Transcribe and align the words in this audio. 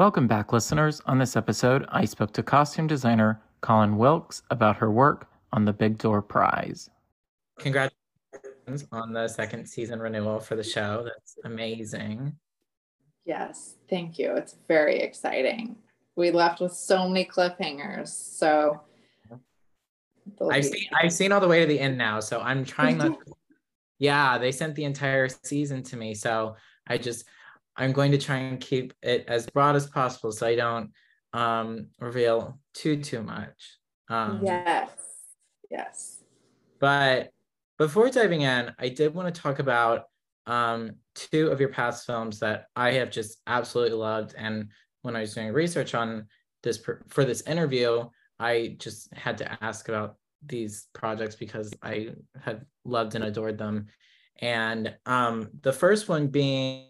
Welcome 0.00 0.26
back, 0.26 0.54
listeners. 0.54 1.02
On 1.04 1.18
this 1.18 1.36
episode, 1.36 1.84
I 1.90 2.06
spoke 2.06 2.32
to 2.32 2.42
costume 2.42 2.86
designer 2.86 3.38
Colin 3.60 3.98
Wilkes 3.98 4.42
about 4.48 4.76
her 4.76 4.90
work 4.90 5.28
on 5.52 5.66
the 5.66 5.74
Big 5.74 5.98
Door 5.98 6.22
Prize. 6.22 6.88
Congratulations 7.58 8.86
on 8.92 9.12
the 9.12 9.28
second 9.28 9.66
season 9.66 10.00
renewal 10.00 10.40
for 10.40 10.56
the 10.56 10.64
show. 10.64 11.04
That's 11.04 11.36
amazing. 11.44 12.34
Yes, 13.26 13.76
thank 13.90 14.18
you. 14.18 14.34
It's 14.36 14.56
very 14.66 15.00
exciting. 15.00 15.76
We 16.16 16.30
left 16.30 16.62
with 16.62 16.72
so 16.72 17.06
many 17.06 17.26
cliffhangers. 17.26 18.08
So 18.08 18.80
I've 20.50 20.64
seen 20.64 20.86
I've 20.98 21.12
seen 21.12 21.30
all 21.30 21.40
the 21.40 21.48
way 21.48 21.60
to 21.60 21.66
the 21.66 21.78
end 21.78 21.98
now. 21.98 22.20
So 22.20 22.40
I'm 22.40 22.64
trying 22.64 22.96
not 22.96 23.20
to, 23.26 23.34
yeah, 23.98 24.38
they 24.38 24.50
sent 24.50 24.76
the 24.76 24.84
entire 24.84 25.28
season 25.28 25.82
to 25.82 25.98
me. 25.98 26.14
So 26.14 26.56
I 26.86 26.96
just 26.96 27.26
I'm 27.80 27.92
going 27.92 28.12
to 28.12 28.18
try 28.18 28.36
and 28.36 28.60
keep 28.60 28.92
it 29.02 29.24
as 29.26 29.46
broad 29.46 29.74
as 29.74 29.86
possible 29.88 30.32
so 30.32 30.46
I 30.46 30.54
don't 30.54 30.90
um, 31.32 31.88
reveal 31.98 32.60
too 32.74 33.00
too 33.00 33.22
much. 33.22 33.78
Um, 34.10 34.40
yes, 34.44 34.90
yes. 35.70 36.22
But 36.78 37.30
before 37.78 38.10
diving 38.10 38.42
in, 38.42 38.72
I 38.78 38.90
did 38.90 39.14
want 39.14 39.34
to 39.34 39.40
talk 39.40 39.58
about 39.58 40.04
um, 40.46 40.92
two 41.14 41.48
of 41.48 41.58
your 41.58 41.70
past 41.70 42.04
films 42.04 42.38
that 42.40 42.66
I 42.76 42.92
have 42.92 43.10
just 43.10 43.38
absolutely 43.46 43.96
loved. 43.96 44.34
And 44.36 44.68
when 45.00 45.16
I 45.16 45.20
was 45.20 45.34
doing 45.34 45.52
research 45.52 45.94
on 45.94 46.26
this 46.62 46.84
for 47.08 47.24
this 47.24 47.40
interview, 47.42 48.04
I 48.38 48.76
just 48.78 49.12
had 49.14 49.38
to 49.38 49.64
ask 49.64 49.88
about 49.88 50.16
these 50.44 50.88
projects 50.92 51.36
because 51.36 51.72
I 51.82 52.10
have 52.42 52.62
loved 52.84 53.14
and 53.14 53.24
adored 53.24 53.56
them. 53.56 53.86
And 54.42 54.94
um, 55.06 55.48
the 55.62 55.72
first 55.72 56.08
one 56.08 56.28
being 56.28 56.89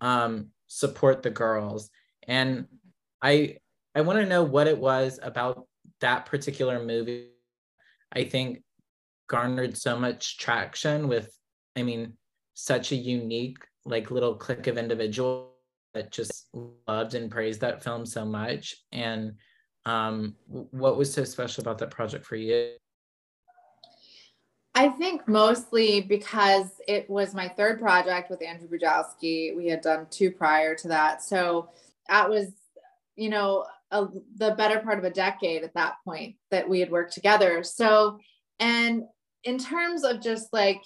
um, 0.00 0.48
support 0.66 1.22
the 1.22 1.30
girls. 1.30 1.90
And 2.26 2.66
I 3.22 3.58
I 3.94 4.02
want 4.02 4.18
to 4.18 4.26
know 4.26 4.42
what 4.42 4.66
it 4.66 4.78
was 4.78 5.18
about 5.22 5.66
that 6.00 6.26
particular 6.26 6.84
movie. 6.84 7.30
I 8.12 8.24
think 8.24 8.62
garnered 9.28 9.76
so 9.76 9.98
much 9.98 10.38
traction 10.38 11.08
with, 11.08 11.34
I 11.74 11.82
mean, 11.82 12.12
such 12.54 12.92
a 12.92 12.96
unique 12.96 13.58
like 13.84 14.10
little 14.10 14.34
clique 14.34 14.66
of 14.66 14.78
individuals 14.78 15.52
that 15.94 16.12
just 16.12 16.48
loved 16.86 17.14
and 17.14 17.30
praised 17.30 17.60
that 17.60 17.82
film 17.82 18.04
so 18.04 18.24
much. 18.24 18.76
And 18.92 19.32
um, 19.86 20.34
what 20.46 20.98
was 20.98 21.12
so 21.12 21.24
special 21.24 21.62
about 21.62 21.78
that 21.78 21.90
project 21.90 22.26
for 22.26 22.36
you? 22.36 22.72
I 24.76 24.90
think 24.90 25.26
mostly 25.26 26.02
because 26.02 26.66
it 26.86 27.08
was 27.08 27.34
my 27.34 27.48
third 27.48 27.80
project 27.80 28.28
with 28.28 28.42
Andrew 28.42 28.68
Bujalski. 28.68 29.56
We 29.56 29.68
had 29.68 29.80
done 29.80 30.06
two 30.10 30.30
prior 30.30 30.74
to 30.74 30.88
that. 30.88 31.22
So 31.22 31.70
that 32.10 32.28
was, 32.28 32.48
you 33.16 33.30
know, 33.30 33.64
a, 33.90 34.06
the 34.36 34.50
better 34.50 34.80
part 34.80 34.98
of 34.98 35.04
a 35.04 35.10
decade 35.10 35.64
at 35.64 35.72
that 35.74 35.94
point 36.04 36.36
that 36.50 36.68
we 36.68 36.78
had 36.78 36.90
worked 36.90 37.14
together. 37.14 37.62
So, 37.62 38.18
and 38.60 39.04
in 39.44 39.56
terms 39.56 40.04
of 40.04 40.20
just 40.20 40.52
like, 40.52 40.82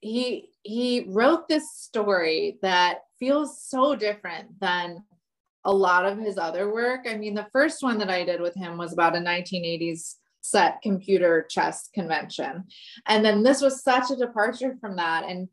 he 0.00 0.48
he 0.62 1.04
wrote 1.06 1.46
this 1.46 1.70
story 1.72 2.58
that 2.62 3.00
feels 3.20 3.62
so 3.62 3.94
different 3.94 4.58
than 4.58 5.04
a 5.64 5.72
lot 5.72 6.04
of 6.04 6.18
his 6.18 6.36
other 6.36 6.72
work. 6.72 7.06
I 7.08 7.16
mean, 7.16 7.34
the 7.34 7.46
first 7.52 7.80
one 7.80 7.98
that 7.98 8.10
I 8.10 8.24
did 8.24 8.40
with 8.40 8.56
him 8.56 8.76
was 8.76 8.92
about 8.92 9.14
a 9.14 9.20
1980s 9.20 10.16
set 10.40 10.82
computer 10.82 11.46
chess 11.48 11.88
convention. 11.94 12.64
And 13.06 13.24
then 13.24 13.42
this 13.42 13.60
was 13.60 13.82
such 13.82 14.10
a 14.10 14.16
departure 14.16 14.76
from 14.80 14.96
that 14.96 15.24
and 15.28 15.48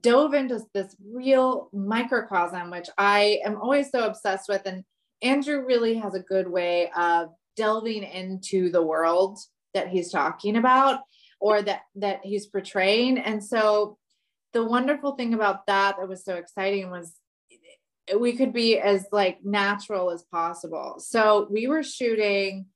dove 0.00 0.34
into 0.34 0.60
this 0.74 0.94
real 1.12 1.68
microcosm, 1.72 2.70
which 2.70 2.88
I 2.98 3.40
am 3.44 3.56
always 3.56 3.90
so 3.90 4.04
obsessed 4.04 4.48
with. 4.48 4.62
And 4.66 4.84
Andrew 5.22 5.64
really 5.64 5.94
has 5.96 6.14
a 6.14 6.20
good 6.20 6.48
way 6.48 6.90
of 6.96 7.28
delving 7.56 8.02
into 8.02 8.70
the 8.70 8.82
world 8.82 9.38
that 9.74 9.88
he's 9.88 10.10
talking 10.10 10.56
about 10.56 11.00
or 11.40 11.62
that 11.62 11.82
that 11.96 12.20
he's 12.22 12.46
portraying. 12.46 13.18
And 13.18 13.42
so 13.42 13.98
the 14.52 14.64
wonderful 14.64 15.16
thing 15.16 15.34
about 15.34 15.66
that 15.66 15.96
that 15.98 16.08
was 16.08 16.24
so 16.24 16.36
exciting 16.36 16.90
was 16.90 17.14
we 18.18 18.36
could 18.36 18.52
be 18.52 18.78
as 18.78 19.06
like 19.12 19.44
natural 19.44 20.10
as 20.10 20.22
possible. 20.30 20.96
So 20.98 21.48
we 21.50 21.66
were 21.66 21.82
shooting 21.82 22.66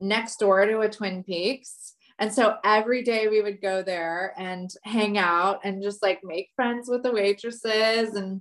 next 0.00 0.38
door 0.38 0.66
to 0.66 0.80
a 0.80 0.88
Twin 0.88 1.22
Peaks. 1.22 1.94
And 2.18 2.32
so 2.32 2.56
every 2.64 3.02
day 3.02 3.28
we 3.28 3.42
would 3.42 3.60
go 3.60 3.82
there 3.82 4.34
and 4.36 4.70
hang 4.84 5.18
out 5.18 5.60
and 5.64 5.82
just 5.82 6.02
like 6.02 6.20
make 6.24 6.50
friends 6.56 6.88
with 6.88 7.02
the 7.02 7.12
waitresses 7.12 8.14
and 8.14 8.40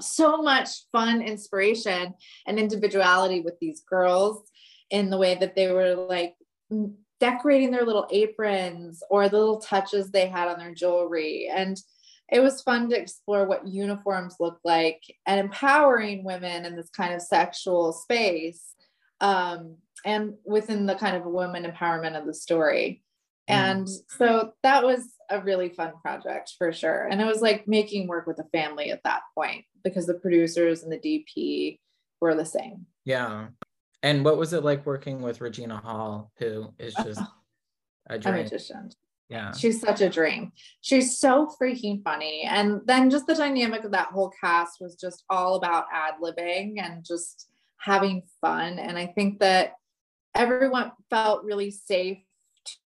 so 0.00 0.40
much 0.42 0.68
fun 0.90 1.20
inspiration 1.20 2.14
and 2.46 2.58
individuality 2.58 3.40
with 3.40 3.58
these 3.60 3.80
girls 3.80 4.50
in 4.90 5.10
the 5.10 5.18
way 5.18 5.34
that 5.34 5.54
they 5.54 5.70
were 5.70 5.94
like 5.94 6.34
decorating 7.20 7.70
their 7.70 7.84
little 7.84 8.08
aprons 8.10 9.02
or 9.10 9.28
the 9.28 9.38
little 9.38 9.60
touches 9.60 10.10
they 10.10 10.26
had 10.26 10.48
on 10.48 10.58
their 10.58 10.74
jewelry. 10.74 11.50
And 11.52 11.78
it 12.32 12.40
was 12.40 12.62
fun 12.62 12.88
to 12.90 12.98
explore 12.98 13.44
what 13.46 13.66
uniforms 13.66 14.36
look 14.40 14.60
like 14.64 15.02
and 15.26 15.38
empowering 15.38 16.24
women 16.24 16.64
in 16.64 16.76
this 16.76 16.90
kind 16.90 17.12
of 17.12 17.20
sexual 17.20 17.92
space. 17.92 18.74
Um, 19.20 19.76
and 20.04 20.34
within 20.44 20.86
the 20.86 20.94
kind 20.94 21.16
of 21.16 21.24
woman 21.24 21.64
empowerment 21.64 22.18
of 22.18 22.26
the 22.26 22.34
story. 22.34 23.02
Mm. 23.48 23.54
And 23.54 23.88
so 24.18 24.52
that 24.62 24.84
was 24.84 25.14
a 25.28 25.40
really 25.40 25.70
fun 25.70 25.92
project 26.02 26.54
for 26.58 26.72
sure. 26.72 27.06
And 27.10 27.20
it 27.20 27.26
was 27.26 27.40
like 27.40 27.66
making 27.68 28.08
work 28.08 28.26
with 28.26 28.38
a 28.38 28.48
family 28.56 28.90
at 28.90 29.02
that 29.04 29.22
point 29.34 29.64
because 29.84 30.06
the 30.06 30.14
producers 30.14 30.82
and 30.82 30.92
the 30.92 30.98
DP 30.98 31.78
were 32.20 32.34
the 32.34 32.44
same. 32.44 32.86
Yeah. 33.04 33.48
And 34.02 34.24
what 34.24 34.38
was 34.38 34.52
it 34.52 34.64
like 34.64 34.86
working 34.86 35.20
with 35.20 35.40
Regina 35.40 35.76
Hall, 35.76 36.32
who 36.38 36.72
is 36.78 36.94
just 36.94 37.20
a, 38.08 38.18
dream? 38.18 38.34
a 38.34 38.38
magician? 38.38 38.90
Yeah. 39.28 39.52
She's 39.52 39.80
such 39.80 40.00
a 40.00 40.08
dream. 40.08 40.52
She's 40.80 41.18
so 41.18 41.52
freaking 41.60 42.02
funny. 42.02 42.42
And 42.42 42.80
then 42.86 43.10
just 43.10 43.26
the 43.26 43.34
dynamic 43.34 43.84
of 43.84 43.92
that 43.92 44.08
whole 44.08 44.32
cast 44.40 44.80
was 44.80 44.96
just 44.96 45.24
all 45.30 45.54
about 45.54 45.84
ad 45.92 46.14
libbing 46.22 46.82
and 46.82 47.04
just 47.04 47.48
having 47.78 48.22
fun. 48.40 48.78
And 48.78 48.98
I 48.98 49.06
think 49.06 49.38
that 49.38 49.74
everyone 50.34 50.92
felt 51.08 51.44
really 51.44 51.70
safe 51.70 52.18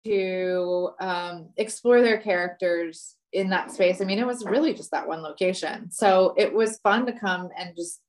to 0.06 0.92
um, 1.00 1.50
explore 1.58 2.02
their 2.02 2.20
characters 2.20 3.16
in 3.32 3.50
that 3.50 3.72
space. 3.72 4.02
I 4.02 4.06
mean, 4.06 4.20
it 4.20 4.28
was 4.28 4.46
really 4.46 4.74
just 4.74 4.92
that 4.92 5.08
one 5.08 5.22
location. 5.22 5.92
So 5.92 6.34
it 6.38 6.54
was 6.54 6.80
fun 6.80 7.06
to 7.08 7.20
come 7.20 7.50
and 7.58 7.76
just 7.76 8.00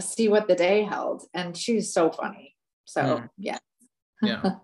see 0.00 0.28
what 0.28 0.48
the 0.48 0.54
day 0.54 0.82
held. 0.82 1.24
And 1.34 1.56
she's 1.56 1.92
so 1.92 2.10
funny. 2.10 2.54
So 2.84 3.02
mm. 3.02 3.28
yeah. 3.38 3.58
yeah. 4.22 4.42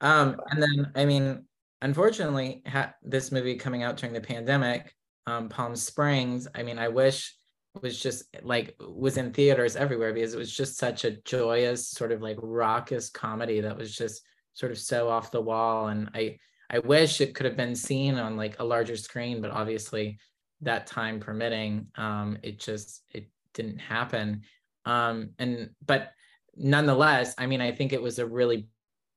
Um, 0.00 0.40
and 0.50 0.62
then, 0.62 0.92
I 0.94 1.04
mean, 1.04 1.44
unfortunately, 1.82 2.62
ha- 2.68 2.94
this 3.02 3.32
movie 3.32 3.56
coming 3.56 3.82
out 3.82 3.96
during 3.96 4.14
the 4.14 4.20
pandemic, 4.20 4.94
um, 5.26 5.48
Palm 5.48 5.74
Springs, 5.74 6.46
I 6.54 6.62
mean, 6.62 6.78
I 6.78 6.86
wish 6.86 7.36
was 7.82 7.98
just 7.98 8.24
like 8.42 8.76
was 8.80 9.16
in 9.16 9.32
theaters 9.32 9.76
everywhere 9.76 10.12
because 10.12 10.34
it 10.34 10.38
was 10.38 10.54
just 10.54 10.76
such 10.76 11.04
a 11.04 11.12
joyous 11.22 11.88
sort 11.88 12.12
of 12.12 12.22
like 12.22 12.36
raucous 12.40 13.10
comedy 13.10 13.60
that 13.60 13.76
was 13.76 13.94
just 13.94 14.22
sort 14.54 14.72
of 14.72 14.78
so 14.78 15.08
off 15.08 15.30
the 15.30 15.40
wall 15.40 15.88
and 15.88 16.10
i 16.14 16.36
i 16.70 16.78
wish 16.80 17.20
it 17.20 17.34
could 17.34 17.46
have 17.46 17.56
been 17.56 17.74
seen 17.74 18.16
on 18.16 18.36
like 18.36 18.58
a 18.58 18.64
larger 18.64 18.96
screen 18.96 19.40
but 19.40 19.50
obviously 19.50 20.18
that 20.60 20.86
time 20.86 21.20
permitting 21.20 21.86
um 21.96 22.38
it 22.42 22.58
just 22.58 23.02
it 23.10 23.28
didn't 23.54 23.78
happen. 23.78 24.42
Um 24.84 25.30
and 25.38 25.70
but 25.84 26.12
nonetheless 26.56 27.34
i 27.38 27.46
mean 27.46 27.60
i 27.60 27.70
think 27.70 27.92
it 27.92 28.02
was 28.02 28.18
a 28.18 28.26
really 28.26 28.68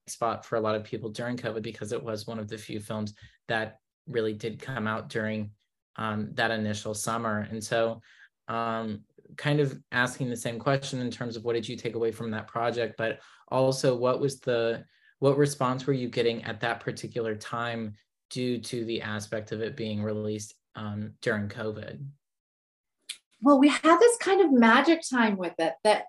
spot 0.07 0.45
for 0.45 0.56
a 0.57 0.62
lot 0.62 0.75
of 0.75 0.83
people 0.83 1.09
during 1.09 1.38
covid 1.38 1.62
because 1.62 1.91
it 1.91 2.03
was 2.03 2.27
one 2.27 2.39
of 2.39 2.47
the 2.47 2.57
few 2.57 2.80
films 2.80 3.13
that 3.47 3.77
really 4.07 4.33
did 4.33 4.59
come 4.59 4.88
out 4.88 5.09
during 5.09 5.51
um, 5.95 6.30
that 6.33 6.51
initial 6.51 6.94
summer. 6.94 7.47
And 7.50 7.63
so 7.63 8.01
um, 8.47 9.03
kind 9.38 9.59
of 9.59 9.77
asking 9.91 10.29
the 10.29 10.35
same 10.35 10.59
question 10.59 10.99
in 10.99 11.09
terms 11.09 11.35
of 11.35 11.43
what 11.43 11.53
did 11.53 11.67
you 11.67 11.75
take 11.75 11.95
away 11.95 12.11
from 12.11 12.31
that 12.31 12.47
project, 12.47 12.95
but 12.97 13.19
also 13.49 13.95
what 13.95 14.19
was 14.19 14.39
the 14.39 14.83
what 15.19 15.38
response 15.38 15.85
were 15.85 15.93
you 15.93 16.09
getting 16.09 16.43
at 16.45 16.59
that 16.61 16.79
particular 16.79 17.35
time 17.35 17.93
due 18.31 18.57
to 18.57 18.83
the 18.85 19.01
aspect 19.01 19.51
of 19.51 19.61
it 19.61 19.77
being 19.77 20.01
released 20.01 20.55
um, 20.75 21.13
during 21.21 21.47
COVID? 21.47 22.03
Well, 23.41 23.59
we 23.59 23.69
had 23.69 23.99
this 23.99 24.17
kind 24.17 24.41
of 24.41 24.51
magic 24.51 25.01
time 25.07 25.37
with 25.37 25.53
it 25.59 25.73
that 25.83 26.05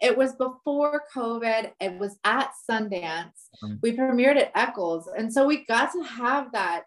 it 0.00 0.16
was 0.16 0.34
before 0.34 1.02
COVID. 1.14 1.72
It 1.80 1.98
was 1.98 2.16
at 2.24 2.52
Sundance. 2.68 3.48
Mm-hmm. 3.62 3.74
We 3.82 3.96
premiered 3.96 4.36
at 4.36 4.52
Eccles. 4.54 5.08
And 5.16 5.32
so 5.32 5.46
we 5.46 5.64
got 5.64 5.92
to 5.92 6.02
have 6.02 6.52
that 6.52 6.84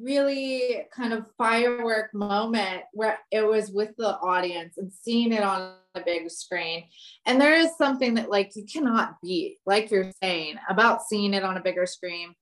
really 0.00 0.86
kind 0.94 1.12
of 1.12 1.26
firework 1.36 2.12
moment 2.14 2.82
where 2.92 3.18
it 3.30 3.46
was 3.46 3.70
with 3.70 3.90
the 3.96 4.16
audience 4.18 4.78
and 4.78 4.92
seeing 4.92 5.32
it 5.32 5.42
on 5.42 5.74
a 5.94 6.00
big 6.00 6.30
screen. 6.30 6.84
And 7.26 7.40
there 7.40 7.54
is 7.54 7.76
something 7.76 8.14
that 8.14 8.30
like 8.30 8.56
you 8.56 8.64
cannot 8.64 9.16
beat, 9.22 9.58
like 9.66 9.90
you're 9.90 10.12
saying, 10.22 10.56
about 10.68 11.02
seeing 11.02 11.34
it 11.34 11.44
on 11.44 11.56
a 11.56 11.62
bigger 11.62 11.86
screen 11.86 12.34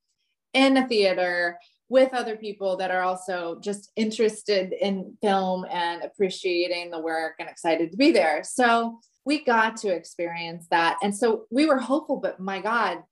in 0.55 0.77
a 0.77 0.89
theater 0.89 1.59
with 1.89 2.15
other 2.15 2.37
people 2.37 2.77
that 2.79 2.91
are 2.91 3.03
also 3.03 3.59
just 3.61 3.93
interested 3.97 4.73
in 4.73 5.17
film 5.21 5.67
and 5.71 6.03
appreciating 6.03 6.91
the 6.91 6.99
work 6.99 7.35
and 7.39 7.49
excited 7.49 7.91
to 7.91 7.97
be 7.99 8.11
there. 8.13 8.43
So 8.43 8.99
we 9.27 9.45
got 9.45 9.77
to 9.79 9.93
experience 9.93 10.67
that. 10.71 10.97
And 11.03 11.15
so 11.15 11.45
we 11.51 11.67
were 11.67 11.79
hopeful, 11.79 12.17
but 12.17 12.41
my 12.41 12.61
God, 12.61 13.03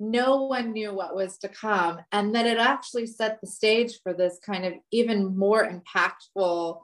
no 0.00 0.44
one 0.44 0.72
knew 0.72 0.94
what 0.94 1.14
was 1.14 1.38
to 1.38 1.48
come. 1.48 2.00
And 2.12 2.34
that 2.34 2.46
it 2.46 2.58
actually 2.58 3.06
set 3.06 3.40
the 3.40 3.46
stage 3.46 4.00
for 4.02 4.12
this 4.12 4.38
kind 4.44 4.64
of 4.64 4.74
even 4.92 5.36
more 5.36 5.68
impactful, 5.68 6.80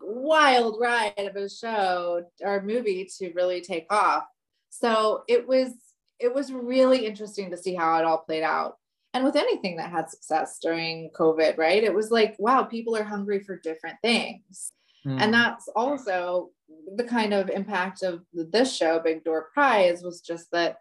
wild 0.00 0.76
ride 0.80 1.14
of 1.18 1.36
a 1.36 1.48
show 1.48 2.24
or 2.42 2.62
movie 2.62 3.08
to 3.18 3.32
really 3.32 3.60
take 3.60 3.86
off. 3.90 4.24
So 4.70 5.24
it 5.28 5.46
was 5.46 5.72
it 6.18 6.34
was 6.34 6.52
really 6.52 7.06
interesting 7.06 7.50
to 7.50 7.56
see 7.56 7.74
how 7.76 7.96
it 7.98 8.04
all 8.04 8.18
played 8.18 8.42
out 8.42 8.76
and 9.14 9.24
with 9.24 9.36
anything 9.36 9.76
that 9.76 9.90
had 9.90 10.10
success 10.10 10.58
during 10.60 11.10
COVID, 11.10 11.56
right? 11.56 11.82
It 11.82 11.94
was 11.94 12.10
like, 12.10 12.36
wow, 12.38 12.64
people 12.64 12.96
are 12.96 13.04
hungry 13.04 13.42
for 13.42 13.56
different 13.56 13.96
things. 14.02 14.72
Mm. 15.06 15.20
And 15.20 15.34
that's 15.34 15.68
also 15.74 16.50
the 16.96 17.04
kind 17.04 17.32
of 17.32 17.48
impact 17.48 18.02
of 18.02 18.22
this 18.32 18.74
show, 18.74 19.00
Big 19.00 19.24
Door 19.24 19.48
Prize, 19.54 20.02
was 20.02 20.20
just 20.20 20.50
that 20.52 20.78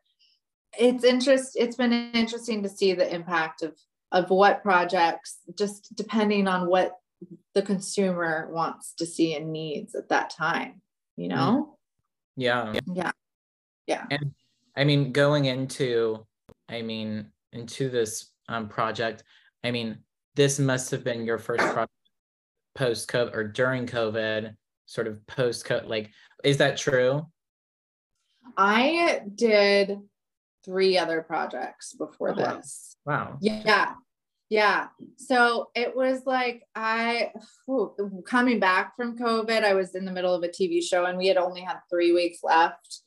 it's 0.80 1.04
interest, 1.04 1.52
it's 1.56 1.76
been 1.76 1.94
interesting 2.14 2.64
to 2.64 2.70
see 2.70 2.94
the 2.94 3.14
impact 3.14 3.64
of 3.64 3.78
of 4.12 4.30
what 4.30 4.64
projects, 4.64 5.40
just 5.58 5.94
depending 5.96 6.48
on 6.48 6.70
what 6.70 6.94
the 7.54 7.62
consumer 7.62 8.48
wants 8.52 8.94
to 8.94 9.06
see 9.06 9.36
and 9.36 9.52
needs 9.52 9.96
at 9.96 10.10
that 10.10 10.30
time, 10.30 10.82
you 11.16 11.28
know? 11.28 11.78
Yeah. 12.36 12.74
Yeah. 12.94 13.12
Yeah. 13.88 14.06
And 14.12 14.34
I 14.76 14.84
mean, 14.84 15.12
going 15.12 15.46
into, 15.46 16.26
I 16.70 16.82
mean, 16.82 17.32
into 17.54 17.90
this 17.90 18.32
um, 18.48 18.70
project, 18.70 19.24
I 19.64 19.72
mean, 19.72 19.98
this 20.36 20.60
must 20.60 20.92
have 20.92 21.04
been 21.04 21.26
your 21.26 21.40
first 21.40 21.66
project 21.66 21.92
post 22.76 23.10
COVID 23.10 23.36
or 23.36 23.44
during 23.46 23.88
COVID, 23.88 24.54
sort 24.86 25.08
of 25.08 25.26
post 25.26 25.66
COVID. 25.66 25.90
Like, 25.90 26.12
is 26.44 26.58
that 26.58 26.78
true? 26.78 27.26
I 28.56 29.22
did 29.36 30.00
three 30.66 30.98
other 30.98 31.22
projects 31.22 31.94
before 31.94 32.32
oh, 32.32 32.36
this. 32.36 32.98
Wow. 33.06 33.38
Yeah. 33.42 33.94
Yeah. 34.50 34.88
So 35.18 35.70
it 35.76 35.96
was 35.96 36.22
like 36.26 36.64
I 36.74 37.32
whew, 37.66 38.24
coming 38.26 38.60
back 38.60 38.96
from 38.96 39.18
COVID, 39.18 39.64
I 39.64 39.74
was 39.74 39.94
in 39.94 40.06
the 40.06 40.12
middle 40.12 40.34
of 40.34 40.44
a 40.44 40.48
TV 40.48 40.82
show 40.82 41.06
and 41.06 41.18
we 41.18 41.28
had 41.28 41.38
only 41.38 41.62
had 41.62 41.80
three 41.90 42.14
weeks 42.14 42.40
left. 42.44 43.02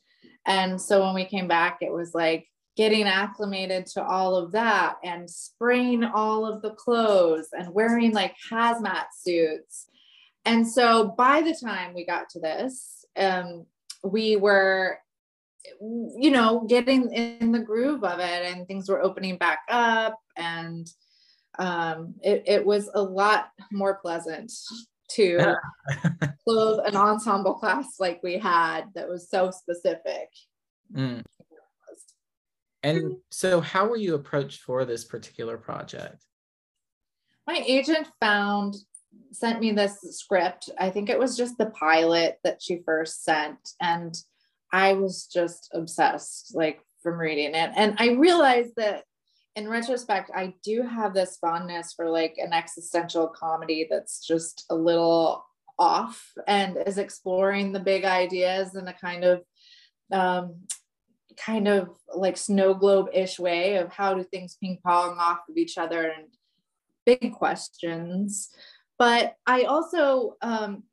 And 0.45 0.79
so 0.79 1.03
when 1.03 1.15
we 1.15 1.25
came 1.25 1.47
back, 1.47 1.79
it 1.81 1.91
was 1.91 2.13
like 2.13 2.47
getting 2.77 3.03
acclimated 3.03 3.85
to 3.85 4.03
all 4.03 4.35
of 4.35 4.53
that 4.53 4.95
and 5.03 5.29
spraying 5.29 6.03
all 6.03 6.45
of 6.45 6.61
the 6.61 6.71
clothes 6.71 7.49
and 7.51 7.73
wearing 7.73 8.13
like 8.13 8.35
hazmat 8.51 9.05
suits. 9.19 9.87
And 10.45 10.67
so 10.67 11.13
by 11.17 11.41
the 11.41 11.55
time 11.55 11.93
we 11.93 12.05
got 12.05 12.29
to 12.29 12.39
this, 12.39 13.05
um, 13.17 13.65
we 14.03 14.35
were, 14.35 14.99
you 15.81 16.31
know, 16.31 16.65
getting 16.67 17.11
in 17.11 17.51
the 17.51 17.59
groove 17.59 18.03
of 18.03 18.19
it 18.19 18.45
and 18.45 18.67
things 18.67 18.89
were 18.89 19.01
opening 19.01 19.37
back 19.37 19.59
up. 19.69 20.17
And 20.37 20.87
um, 21.59 22.15
it, 22.23 22.43
it 22.45 22.65
was 22.65 22.89
a 22.93 23.01
lot 23.01 23.49
more 23.71 23.95
pleasant 23.95 24.51
to 25.09 25.55
clothe 26.47 26.79
an 26.85 26.95
ensemble 26.95 27.55
class 27.55 27.99
like 27.99 28.21
we 28.23 28.37
had 28.37 28.85
that 28.95 29.09
was 29.09 29.29
so 29.29 29.51
specific. 29.51 30.29
Mm. 30.93 31.23
And 32.83 33.17
so, 33.29 33.61
how 33.61 33.87
were 33.87 33.97
you 33.97 34.15
approached 34.15 34.61
for 34.61 34.85
this 34.85 35.05
particular 35.05 35.57
project? 35.57 36.25
My 37.45 37.63
agent 37.67 38.07
found, 38.19 38.75
sent 39.31 39.59
me 39.59 39.71
this 39.71 39.99
script. 40.01 40.69
I 40.79 40.89
think 40.89 41.09
it 41.09 41.19
was 41.19 41.37
just 41.37 41.57
the 41.57 41.69
pilot 41.71 42.39
that 42.43 42.61
she 42.61 42.81
first 42.83 43.23
sent. 43.23 43.59
And 43.79 44.15
I 44.71 44.93
was 44.93 45.27
just 45.27 45.69
obsessed, 45.73 46.55
like 46.55 46.81
from 47.03 47.17
reading 47.17 47.55
it. 47.55 47.71
And 47.75 47.95
I 47.97 48.11
realized 48.11 48.73
that 48.77 49.03
in 49.55 49.67
retrospect, 49.67 50.31
I 50.33 50.53
do 50.63 50.83
have 50.83 51.13
this 51.13 51.37
fondness 51.37 51.93
for 51.93 52.09
like 52.09 52.35
an 52.37 52.53
existential 52.53 53.27
comedy 53.27 53.87
that's 53.89 54.25
just 54.25 54.65
a 54.69 54.75
little 54.75 55.45
off 55.77 56.31
and 56.47 56.77
is 56.85 56.97
exploring 56.97 57.71
the 57.71 57.79
big 57.79 58.05
ideas 58.05 58.75
in 58.75 58.87
a 58.87 58.93
kind 58.93 59.23
of 59.23 59.43
um, 60.11 60.55
kind 61.37 61.67
of 61.67 61.89
like 62.13 62.37
snow 62.37 62.73
globe 62.73 63.07
ish 63.13 63.39
way 63.39 63.75
of 63.77 63.91
how 63.91 64.13
do 64.13 64.23
things 64.23 64.57
ping 64.61 64.77
pong 64.85 65.17
off 65.17 65.39
of 65.49 65.57
each 65.57 65.77
other 65.77 66.09
and 66.09 66.27
big 67.05 67.33
questions. 67.33 68.49
But 68.99 69.35
I 69.47 69.63
also, 69.63 70.35
um, 70.41 70.83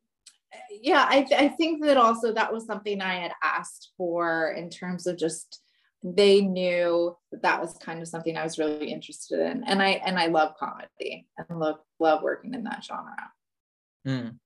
yeah, 0.71 1.06
I, 1.09 1.23
th- 1.23 1.41
I 1.41 1.49
think 1.49 1.85
that 1.85 1.97
also 1.97 2.33
that 2.33 2.53
was 2.53 2.67
something 2.67 3.00
I 3.00 3.17
had 3.17 3.33
asked 3.43 3.93
for 3.97 4.55
in 4.56 4.71
terms 4.71 5.06
of 5.06 5.19
just 5.19 5.61
they 6.03 6.41
knew 6.41 7.17
that 7.33 7.43
that 7.43 7.61
was 7.61 7.77
kind 7.79 8.00
of 8.00 8.09
something 8.09 8.37
I 8.37 8.45
was 8.45 8.59
really 8.59 8.93
interested 8.93 9.41
in, 9.41 9.65
and 9.65 9.83
I 9.83 10.00
and 10.06 10.19
I 10.19 10.27
love 10.27 10.55
comedy 10.59 11.27
and 11.37 11.59
love 11.59 11.79
love 11.99 12.23
working 12.23 12.55
in 12.55 12.65
that 12.65 12.85
genre. 12.85 13.17
Mm. 14.06 14.39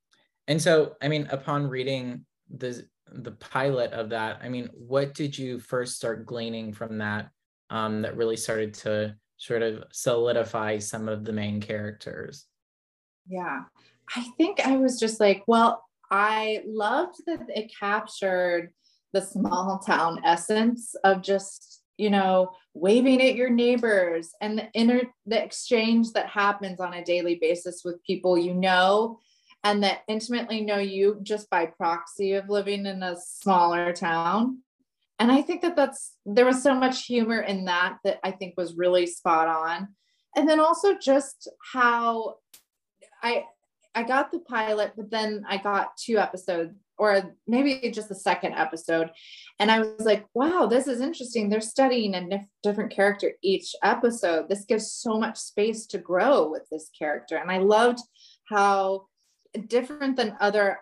And 0.49 0.61
so, 0.61 0.97
I 1.01 1.09
mean, 1.09 1.29
upon 1.31 1.69
reading 1.69 2.25
the 2.51 2.87
the 3.13 3.33
pilot 3.33 3.93
of 3.93 4.11
that, 4.11 4.41
I 4.43 4.49
mean, 4.49 4.71
what 4.73 5.15
did 5.15 5.37
you 5.37 5.59
first 5.59 5.97
start 5.97 6.27
gleaning 6.27 6.73
from 6.73 6.99
that 6.99 7.31
um, 7.71 8.03
that 8.03 8.17
really 8.17 8.37
started 8.37 8.75
to 8.75 9.15
sort 9.37 9.63
of 9.63 9.85
solidify 9.93 10.79
some 10.79 11.09
of 11.09 11.25
the 11.25 11.33
main 11.33 11.61
characters? 11.61 12.47
Yeah, 13.29 13.63
I 14.17 14.23
think 14.37 14.61
I 14.61 14.77
was 14.77 14.99
just 14.99 15.21
like, 15.21 15.45
well, 15.47 15.85
I 16.13 16.63
loved 16.67 17.23
that 17.27 17.41
it 17.49 17.73
captured 17.77 18.71
the 19.15 19.23
small 19.23 19.79
town 19.79 20.21
essence 20.25 20.95
of 21.05 21.23
just 21.23 21.83
you 21.99 22.11
know 22.11 22.51
waving 22.75 23.21
at 23.23 23.35
your 23.35 23.51
neighbors 23.51 24.31
and 24.41 24.59
the 24.59 24.71
inner 24.73 25.03
the 25.27 25.43
exchange 25.43 26.13
that 26.13 26.27
happens 26.27 26.81
on 26.81 26.95
a 26.95 27.05
daily 27.05 27.37
basis 27.41 27.83
with 27.85 28.03
people 28.05 28.39
you 28.39 28.55
know 28.55 29.19
and 29.65 29.83
that 29.83 30.01
intimately 30.09 30.61
know 30.61 30.79
you 30.79 31.19
just 31.23 31.49
by 31.51 31.67
proxy 31.67 32.33
of 32.33 32.49
living 32.49 32.87
in 32.87 33.03
a 33.03 33.17
smaller 33.17 33.93
town. 33.93 34.59
And 35.19 35.31
i 35.31 35.41
think 35.43 35.63
that 35.63 35.77
that's 35.77 36.17
there 36.27 36.47
was 36.47 36.63
so 36.63 36.75
much 36.75 37.07
humor 37.07 37.41
in 37.41 37.67
that 37.67 37.99
that 38.05 38.19
i 38.25 38.31
think 38.31 38.55
was 38.57 38.75
really 38.75 39.07
spot 39.07 39.49
on. 39.49 39.89
And 40.35 40.49
then 40.49 40.61
also 40.61 40.99
just 40.99 41.49
how 41.73 42.37
i 43.23 43.45
i 43.95 44.03
got 44.03 44.31
the 44.31 44.39
pilot 44.41 44.93
but 44.97 45.11
then 45.11 45.45
i 45.49 45.57
got 45.57 45.97
two 45.97 46.19
episodes 46.19 46.75
or 46.99 47.35
maybe 47.49 47.91
just 47.91 48.09
the 48.09 48.15
second 48.15 48.53
episode. 48.53 49.11
And 49.59 49.71
i 49.71 49.81
was 49.81 50.05
like 50.05 50.27
wow 50.35 50.67
this 50.67 50.87
is 50.87 51.01
interesting. 51.01 51.49
They're 51.49 51.61
studying 51.61 52.15
a 52.15 52.47
different 52.63 52.93
character 52.93 53.33
each 53.43 53.75
episode. 53.83 54.49
This 54.49 54.65
gives 54.65 54.93
so 54.93 55.19
much 55.19 55.37
space 55.39 55.87
to 55.87 55.99
grow 55.99 56.51
with 56.51 56.63
this 56.71 56.91
character. 56.97 57.37
And 57.37 57.51
i 57.51 57.59
loved 57.59 57.99
how 58.49 59.07
different 59.67 60.17
than 60.17 60.37
other 60.41 60.79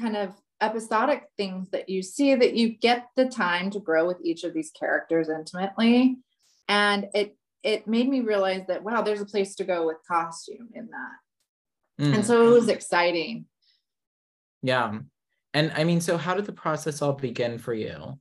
kind 0.00 0.16
of 0.16 0.34
episodic 0.60 1.24
things 1.36 1.70
that 1.70 1.88
you 1.88 2.02
see 2.02 2.34
that 2.34 2.54
you 2.54 2.70
get 2.70 3.06
the 3.16 3.26
time 3.26 3.70
to 3.70 3.78
grow 3.78 4.06
with 4.06 4.18
each 4.24 4.44
of 4.44 4.54
these 4.54 4.70
characters 4.70 5.28
intimately. 5.28 6.16
And 6.68 7.08
it 7.14 7.36
it 7.62 7.86
made 7.86 8.08
me 8.08 8.20
realize 8.20 8.62
that 8.68 8.84
wow 8.84 9.02
there's 9.02 9.20
a 9.20 9.26
place 9.26 9.54
to 9.56 9.64
go 9.64 9.86
with 9.86 9.96
costume 10.08 10.68
in 10.74 10.86
that 10.86 11.27
mm. 12.00 12.14
and 12.14 12.24
so 12.24 12.46
it 12.46 12.50
was 12.50 12.68
exciting. 12.68 13.46
Yeah. 14.62 14.98
And 15.54 15.72
i 15.76 15.84
mean 15.84 16.00
so 16.00 16.16
how 16.16 16.34
did 16.34 16.46
the 16.46 16.52
process 16.52 17.02
all 17.02 17.12
begin 17.12 17.58
for 17.58 17.74
you? 17.74 18.18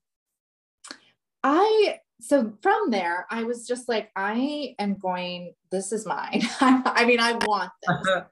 I 1.44 2.00
so 2.20 2.54
from 2.62 2.90
there 2.90 3.28
i 3.30 3.44
was 3.44 3.68
just 3.68 3.88
like 3.88 4.10
i 4.16 4.74
am 4.80 4.98
going 4.98 5.54
this 5.72 5.92
is 5.92 6.06
mine. 6.06 6.42
I 6.62 7.06
mean 7.06 7.20
i 7.20 7.34
want 7.34 7.72
this. 7.88 8.24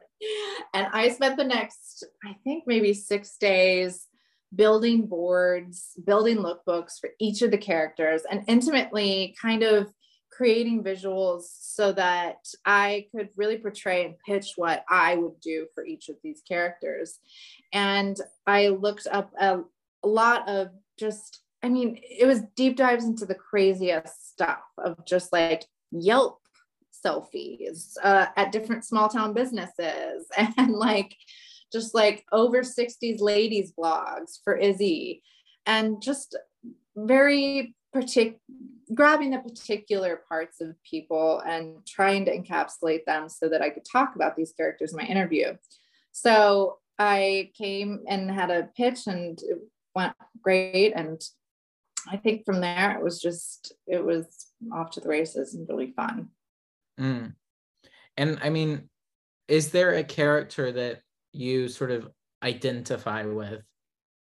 And 0.74 0.88
I 0.92 1.10
spent 1.10 1.38
the 1.38 1.44
next, 1.44 2.06
I 2.24 2.36
think 2.44 2.64
maybe 2.68 2.94
six 2.94 3.38
days 3.38 4.08
building 4.54 5.06
boards, 5.08 5.92
building 6.06 6.38
lookbooks 6.38 7.00
for 7.00 7.10
each 7.20 7.42
of 7.42 7.52
the 7.52 7.58
characters, 7.58 8.22
and 8.30 8.44
intimately 8.48 9.36
kind 9.42 9.64
of 9.64 9.90
creating 10.32 10.84
visuals 10.84 11.44
so 11.62 11.92
that 11.94 12.38
I 12.66 13.08
could 13.12 13.30
really 13.36 13.58
portray 13.58 14.06
and 14.06 14.16
pitch 14.26 14.54
what 14.58 14.84
I 14.90 15.16
would 15.16 15.40
do 15.40 15.68
for 15.74 15.86
each 15.86 16.10
of 16.10 16.16
these 16.24 16.42
characters. 16.48 17.20
And 17.72 18.18
I 18.46 18.70
looked 18.70 19.08
up 19.10 19.32
a, 19.40 19.62
a 20.04 20.08
lot 20.08 20.48
of 20.50 20.70
just, 21.00 21.42
I 21.64 21.70
mean, 21.70 22.00
it 22.04 22.26
was 22.26 22.42
deep 22.56 22.76
dives 22.76 23.06
into 23.06 23.26
the 23.26 23.36
craziest 23.36 24.30
stuff 24.32 24.64
of 24.78 25.06
just 25.06 25.32
like 25.32 25.64
Yelp 25.92 26.40
selfies 27.06 27.94
uh, 28.04 28.28
at 28.36 28.52
different 28.52 28.84
small 28.84 29.08
town 29.08 29.34
businesses 29.34 30.28
and 30.58 30.74
like 30.74 31.16
just 31.72 31.96
like 31.96 32.26
over 32.32 32.62
60s 32.62 33.20
ladies 33.20 33.74
blogs 33.78 34.40
for 34.44 34.56
Izzy 34.56 35.22
and 35.66 36.02
just 36.02 36.38
very 36.96 37.76
particular 37.92 38.40
grabbing 38.94 39.32
the 39.32 39.40
particular 39.40 40.22
parts 40.30 40.62
of 40.62 40.76
people 40.84 41.42
and 41.46 41.86
trying 41.86 42.26
to 42.26 42.38
encapsulate 42.38 43.06
them 43.06 43.30
so 43.30 43.50
that 43.50 43.62
I 43.62 43.70
could 43.70 43.86
talk 43.86 44.16
about 44.16 44.36
these 44.36 44.54
characters 44.54 44.92
in 44.92 44.98
my 44.98 45.06
interview. 45.06 45.56
So 46.12 46.80
I 47.00 47.52
came 47.58 48.04
and 48.08 48.30
had 48.30 48.52
a 48.52 48.70
pitch 48.78 49.08
and 49.08 49.40
it 49.42 49.60
went 49.96 50.14
great. 50.42 50.94
And 50.94 51.22
I 52.10 52.18
think 52.18 52.46
from 52.46 52.62
there 52.62 52.98
it 52.98 53.04
was 53.04 53.22
just, 53.22 53.74
it 53.88 54.04
was 54.04 54.48
off 54.74 54.92
to 54.92 55.00
the 55.00 55.10
races 55.10 55.56
and 55.56 55.68
really 55.68 55.92
fun. 55.96 56.30
Mm. 57.00 57.34
And 58.18 58.40
I 58.44 58.50
mean, 58.50 58.90
is 59.48 59.72
there 59.72 59.94
a 59.94 60.04
character 60.04 60.72
that 60.72 61.02
you 61.34 61.68
sort 61.68 61.92
of 61.92 62.10
identify 62.44 63.24
with 63.26 63.62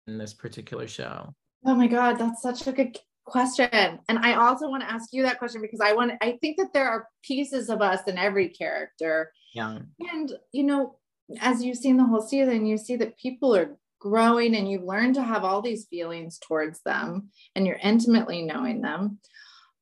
in 0.07 0.19
this 0.19 0.35
particular 0.35 0.87
show? 0.87 1.35
Oh 1.65 1.75
my 1.75 1.89
God, 1.89 2.19
that's 2.19 2.43
such 2.43 2.67
a 2.67 2.73
good 2.73 2.99
question. 3.31 3.99
And 4.09 4.19
I 4.19 4.35
also 4.35 4.69
want 4.69 4.83
to 4.83 4.91
ask 4.91 5.11
you 5.13 5.23
that 5.23 5.39
question 5.39 5.63
because 5.63 5.81
I 5.81 5.93
want 5.93 6.13
I 6.21 6.39
think 6.41 6.57
that 6.59 6.73
there 6.73 6.89
are 6.89 7.09
pieces 7.23 7.71
of 7.71 7.81
us 7.81 8.01
in 8.07 8.19
every 8.19 8.49
character. 8.49 9.33
Yeah. 9.55 9.79
And 10.13 10.33
you 10.53 10.65
know, 10.65 10.97
as 11.41 11.63
you've 11.63 11.79
seen 11.79 11.97
the 11.97 12.05
whole 12.05 12.23
season, 12.23 12.67
you 12.67 12.77
see 12.77 12.97
that 12.97 13.19
people 13.19 13.55
are 13.55 13.77
growing 14.01 14.57
and 14.57 14.71
you 14.71 14.81
learn 14.81 15.13
to 15.15 15.23
have 15.23 15.45
all 15.45 15.63
these 15.63 15.87
feelings 15.87 16.39
towards 16.39 16.81
them 16.83 17.29
and 17.55 17.67
you're 17.67 17.79
intimately 17.83 18.43
knowing 18.43 18.81
them. 18.81 19.19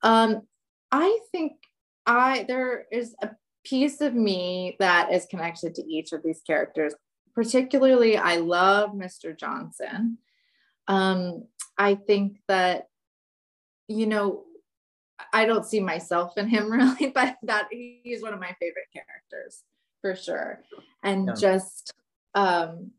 Um, 0.03 0.43
I 0.91 1.19
think 1.33 1.53
I 2.07 2.45
there 2.49 2.87
is 2.91 3.15
a 3.23 3.31
piece 3.65 4.01
of 4.01 4.15
me 4.15 4.77
that 4.79 5.13
is 5.13 5.27
connected 5.27 5.75
to 5.75 5.87
each 5.87 6.13
of 6.13 6.23
these 6.23 6.41
characters. 6.47 6.95
Particularly, 7.35 8.17
I 8.17 8.37
love 8.37 8.91
Mr. 8.91 9.39
Johnson. 9.39 10.19
Um, 10.89 11.45
I 11.77 11.95
think 11.95 12.39
that, 12.49 12.89
you 13.89 14.07
know, 14.07 14.45
I 15.33 15.47
don't 15.47 15.67
see 15.67 15.81
myself 15.81 16.39
in 16.39 16.49
him 16.49 16.71
really, 16.73 17.09
but 17.09 17.37
that 17.43 17.69
he's 17.71 18.23
one 18.23 18.35
of 18.35 18.41
my 18.41 18.55
favorite 18.61 18.89
characters 18.93 19.63
for 20.01 20.15
sure. 20.15 20.61
And 21.03 21.27
yeah. 21.27 21.35
just, 21.35 21.93
um, 22.35 22.93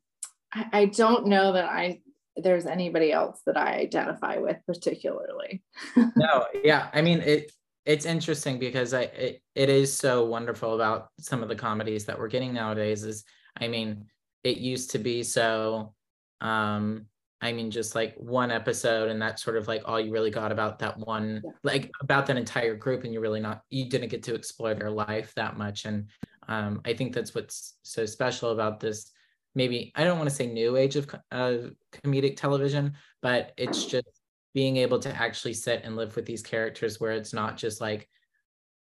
I, 0.52 0.66
I 0.74 0.86
don't 0.86 1.28
know 1.28 1.54
that 1.54 1.66
I 1.66 2.02
there's 2.42 2.66
anybody 2.66 3.12
else 3.12 3.42
that 3.46 3.58
I 3.58 3.76
identify 3.76 4.38
with 4.38 4.58
particularly. 4.66 5.62
no, 6.16 6.46
yeah. 6.64 6.90
I 6.94 7.02
mean, 7.02 7.20
it 7.20 7.52
it's 7.86 8.06
interesting 8.06 8.60
because 8.60 8.94
I 8.94 9.02
it, 9.02 9.42
it 9.56 9.70
is 9.70 9.96
so 9.96 10.26
wonderful 10.26 10.76
about 10.76 11.10
some 11.20 11.42
of 11.42 11.50
the 11.50 11.56
comedies 11.56 12.06
that 12.06 12.20
we're 12.20 12.28
getting 12.28 12.54
nowadays 12.54 13.04
is 13.04 13.24
I 13.60 13.68
mean 13.68 14.06
it 14.44 14.58
used 14.58 14.92
to 14.92 15.00
be 15.00 15.24
so 15.24 15.94
um 16.42 17.06
I 17.42 17.52
mean 17.52 17.72
just 17.72 17.96
like 17.96 18.16
one 18.18 18.52
episode 18.52 19.10
and 19.10 19.22
that's 19.22 19.44
sort 19.44 19.58
of 19.58 19.68
like 19.68 19.82
all 19.86 20.00
you 20.00 20.12
really 20.12 20.32
got 20.32 20.52
about 20.52 20.80
that 20.80 20.98
one 20.98 21.42
yeah. 21.44 21.52
like 21.64 21.92
about 22.02 22.26
that 22.28 22.38
entire 22.38 22.76
group 22.76 23.04
and 23.04 23.14
you 23.14 23.20
really 23.20 23.40
not 23.40 23.62
you 23.70 23.90
didn't 23.90 24.10
get 24.10 24.24
to 24.24 24.36
explore 24.36 24.74
their 24.74 24.92
life 24.92 25.34
that 25.36 25.58
much 25.58 25.86
and 25.86 26.08
um 26.48 26.82
I 26.86 26.94
think 26.94 27.14
that's 27.14 27.34
what's 27.34 27.78
so 27.84 28.06
special 28.06 28.52
about 28.52 28.80
this 28.80 29.12
maybe 29.56 29.92
I 29.96 30.04
don't 30.04 30.18
want 30.18 30.30
to 30.30 30.36
say 30.36 30.48
new 30.48 30.76
age 30.76 30.96
of 30.96 31.10
uh, 31.32 31.58
comedic 32.04 32.38
television 32.38 32.94
but 33.22 33.54
it's 33.58 33.86
just 33.86 34.08
being 34.54 34.78
able 34.78 35.00
to 35.00 35.16
actually 35.16 35.54
sit 35.54 35.82
and 35.84 35.96
live 35.96 36.16
with 36.16 36.26
these 36.26 36.42
characters 36.42 37.00
where 37.00 37.12
it's 37.12 37.34
not 37.34 37.58
just 37.58 37.80
like 37.80 38.10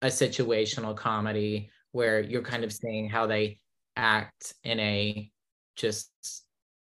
a 0.01 0.07
situational 0.07 0.95
comedy 0.95 1.69
where 1.91 2.19
you're 2.19 2.41
kind 2.41 2.63
of 2.63 2.73
seeing 2.73 3.09
how 3.09 3.25
they 3.25 3.59
act 3.95 4.53
in 4.63 4.79
a 4.79 5.31
just 5.75 6.11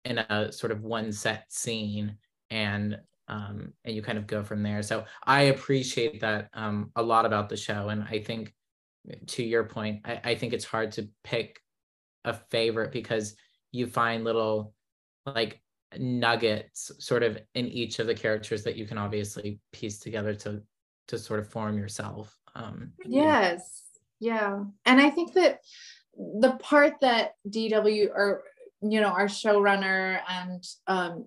in 0.04 0.18
a 0.18 0.52
sort 0.52 0.73
of 0.73 0.82
one 0.82 1.12
set 1.12 1.52
scene 1.52 2.16
and 2.50 2.99
um 3.28 3.73
and 3.85 3.94
you 3.94 4.02
kind 4.02 4.18
of 4.18 4.26
go 4.26 4.42
from 4.42 4.62
there. 4.62 4.82
So 4.82 5.04
i 5.25 5.42
appreciate 5.42 6.21
that 6.21 6.49
um 6.54 6.90
a 6.97 7.02
lot 7.02 7.25
about 7.25 7.49
the 7.49 7.56
show. 7.56 7.88
And 7.88 8.04
i 8.04 8.18
think 8.18 8.52
to 9.26 9.42
your 9.42 9.64
point 9.64 10.00
i, 10.04 10.21
I 10.25 10.35
think 10.37 10.52
it's 10.52 10.64
hard 10.64 10.92
to 10.92 11.09
pick 11.25 11.61
a 12.25 12.32
favorite 12.32 12.92
because 12.92 13.35
you 13.73 13.87
find 13.87 14.23
little 14.23 14.75
like 15.26 15.61
nuggets 15.99 16.92
sort 16.99 17.23
of 17.23 17.38
in 17.54 17.66
each 17.66 17.99
of 17.99 18.06
the 18.06 18.14
characters 18.14 18.62
that 18.64 18.76
you 18.76 18.87
can 18.87 18.99
obviously 18.99 19.61
piece 19.73 19.99
together 19.99 20.35
to 20.35 20.62
to 21.09 21.18
sort 21.18 21.40
of 21.40 21.49
form 21.49 21.76
yourself. 21.76 22.37
Um 22.54 22.92
yes. 23.04 23.85
Yeah. 24.21 24.64
And 24.85 25.00
i 25.00 25.11
think 25.11 25.35
that 25.35 25.61
the 26.14 26.52
part 26.61 27.00
that 27.00 27.35
dw 27.49 28.09
or 28.09 28.44
you 28.82 29.00
know 29.00 29.08
our 29.08 29.26
showrunner 29.26 30.20
and 30.28 30.64
um 30.86 31.24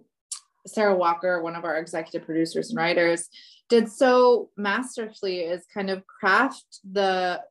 sarah 0.68 0.96
walker 0.96 1.42
one 1.42 1.56
of 1.56 1.64
our 1.64 1.78
executive 1.78 2.26
producers 2.26 2.70
and 2.70 2.78
writers 2.78 3.30
did 3.70 3.90
so 3.92 4.50
masterfully 4.58 5.40
is 5.40 5.66
kind 5.74 5.90
of 5.90 6.06
craft 6.06 6.80
the 6.92 7.42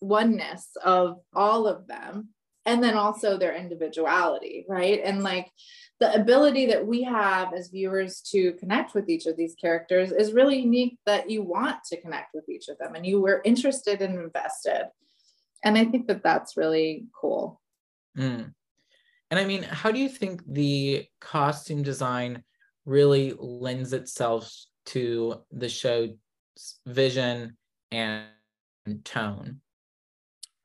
oneness 0.00 0.68
of 0.84 1.20
all 1.34 1.66
of 1.66 1.86
them 1.86 2.28
and 2.66 2.82
then 2.82 2.94
also 2.94 3.36
their 3.36 3.54
individuality 3.54 4.64
right? 4.68 5.00
And 5.04 5.22
like 5.22 5.50
the 6.00 6.12
ability 6.14 6.66
that 6.66 6.86
we 6.86 7.02
have 7.04 7.52
as 7.54 7.68
viewers 7.68 8.20
to 8.32 8.52
connect 8.54 8.94
with 8.94 9.08
each 9.08 9.26
of 9.26 9.36
these 9.36 9.54
characters 9.54 10.12
is 10.12 10.32
really 10.32 10.60
unique 10.60 10.98
that 11.06 11.30
you 11.30 11.42
want 11.42 11.76
to 11.86 12.00
connect 12.00 12.34
with 12.34 12.48
each 12.48 12.68
of 12.68 12.78
them 12.78 12.94
and 12.94 13.06
you 13.06 13.20
were 13.20 13.42
interested 13.44 14.02
and 14.02 14.18
invested. 14.18 14.88
And 15.62 15.78
i 15.78 15.84
think 15.84 16.06
that 16.08 16.22
that's 16.22 16.56
really 16.56 17.06
cool. 17.18 17.60
Mm. 18.16 18.52
And 19.34 19.42
i 19.42 19.44
mean 19.44 19.64
how 19.64 19.90
do 19.90 19.98
you 19.98 20.08
think 20.08 20.40
the 20.46 21.04
costume 21.20 21.82
design 21.82 22.40
really 22.86 23.34
lends 23.36 23.92
itself 23.92 24.54
to 24.86 25.34
the 25.50 25.68
show's 25.68 26.10
vision 26.86 27.56
and 27.90 28.24
tone 29.02 29.60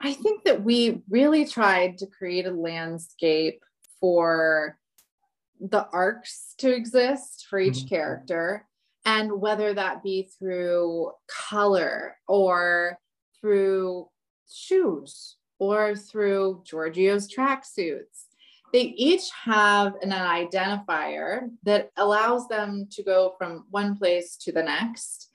I 0.01 0.13
think 0.13 0.43
that 0.45 0.63
we 0.63 1.01
really 1.09 1.45
tried 1.45 1.97
to 1.97 2.07
create 2.07 2.45
a 2.45 2.51
landscape 2.51 3.61
for 3.99 4.77
the 5.59 5.87
arcs 5.91 6.53
to 6.59 6.73
exist 6.73 7.47
for 7.49 7.59
each 7.59 7.79
mm-hmm. 7.79 7.95
character 7.95 8.65
and 9.05 9.41
whether 9.41 9.73
that 9.73 10.03
be 10.03 10.29
through 10.37 11.11
color 11.27 12.15
or 12.27 12.97
through 13.41 14.07
shoes 14.49 15.35
or 15.57 15.95
through 15.95 16.63
Giorgio's 16.65 17.33
tracksuits. 17.33 18.27
They 18.71 18.81
each 18.81 19.29
have 19.43 19.93
an 20.01 20.11
identifier 20.11 21.49
that 21.63 21.89
allows 21.97 22.47
them 22.47 22.87
to 22.91 23.03
go 23.03 23.33
from 23.37 23.65
one 23.69 23.97
place 23.97 24.37
to 24.41 24.51
the 24.51 24.63
next. 24.63 25.31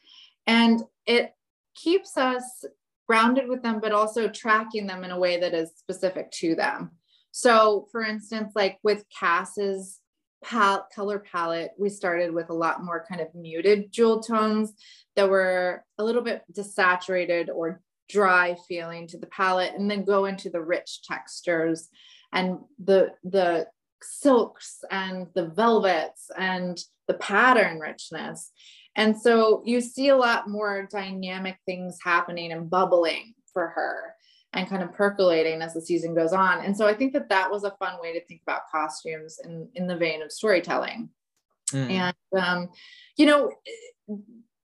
And 0.47 0.83
it 1.07 1.33
keeps 1.75 2.17
us 2.17 2.65
grounded 3.09 3.49
with 3.49 3.63
them, 3.63 3.81
but 3.81 3.93
also 3.93 4.29
tracking 4.29 4.87
them 4.87 5.05
in 5.05 5.11
a 5.11 5.19
way 5.19 5.39
that 5.41 5.55
is 5.55 5.73
specific 5.77 6.31
to 6.33 6.55
them. 6.55 6.93
So, 7.33 7.89
for 7.91 8.03
instance, 8.03 8.53
like 8.55 8.79
with 8.83 9.05
Cass's 9.19 10.01
pal- 10.43 10.87
color 10.95 11.19
palette, 11.19 11.73
we 11.79 11.89
started 11.89 12.33
with 12.33 12.51
a 12.51 12.55
lot 12.55 12.85
more 12.85 13.05
kind 13.09 13.21
of 13.21 13.35
muted 13.35 13.93
jewel 13.93 14.23
tones 14.23 14.73
that 15.17 15.29
were 15.29 15.85
a 15.99 16.05
little 16.05 16.23
bit 16.23 16.43
desaturated 16.53 17.49
or 17.53 17.81
dry 18.09 18.55
feeling 18.69 19.09
to 19.09 19.19
the 19.19 19.27
palette, 19.27 19.75
and 19.75 19.91
then 19.91 20.05
go 20.05 20.27
into 20.27 20.51
the 20.51 20.61
rich 20.61 21.03
textures 21.03 21.89
and 22.35 22.59
the 22.85 23.15
the 23.23 23.67
silks 24.03 24.85
and 24.91 25.29
the 25.35 25.47
velvets 25.47 26.31
and 26.37 26.79
the 27.09 27.15
pattern 27.15 27.79
richness. 27.79 28.53
And 28.97 29.19
so 29.19 29.63
you 29.65 29.81
see 29.81 30.09
a 30.09 30.17
lot 30.17 30.49
more 30.49 30.89
dynamic 30.91 31.57
things 31.67 31.99
happening 32.03 32.53
and 32.53 32.69
bubbling 32.69 33.35
for 33.53 33.69
her 33.69 34.15
and 34.53 34.69
kind 34.69 34.83
of 34.83 34.93
percolating 34.93 35.63
as 35.63 35.75
the 35.75 35.81
season 35.81 36.15
goes 36.15 36.33
on. 36.33 36.65
And 36.65 36.77
so 36.77 36.87
I 36.87 36.95
think 36.95 37.13
that 37.15 37.29
that 37.31 37.51
was 37.51 37.65
a 37.65 37.75
fun 37.79 38.01
way 38.01 38.13
to 38.13 38.25
think 38.27 38.43
about 38.47 38.71
costumes 38.71 39.41
in, 39.45 39.69
in 39.75 39.87
the 39.87 39.97
vein 39.97 40.23
of 40.23 40.31
storytelling. 40.31 41.09
Mm. 41.73 41.91
And, 41.91 42.17
um, 42.39 42.69
you 43.17 43.27
know, 43.27 43.51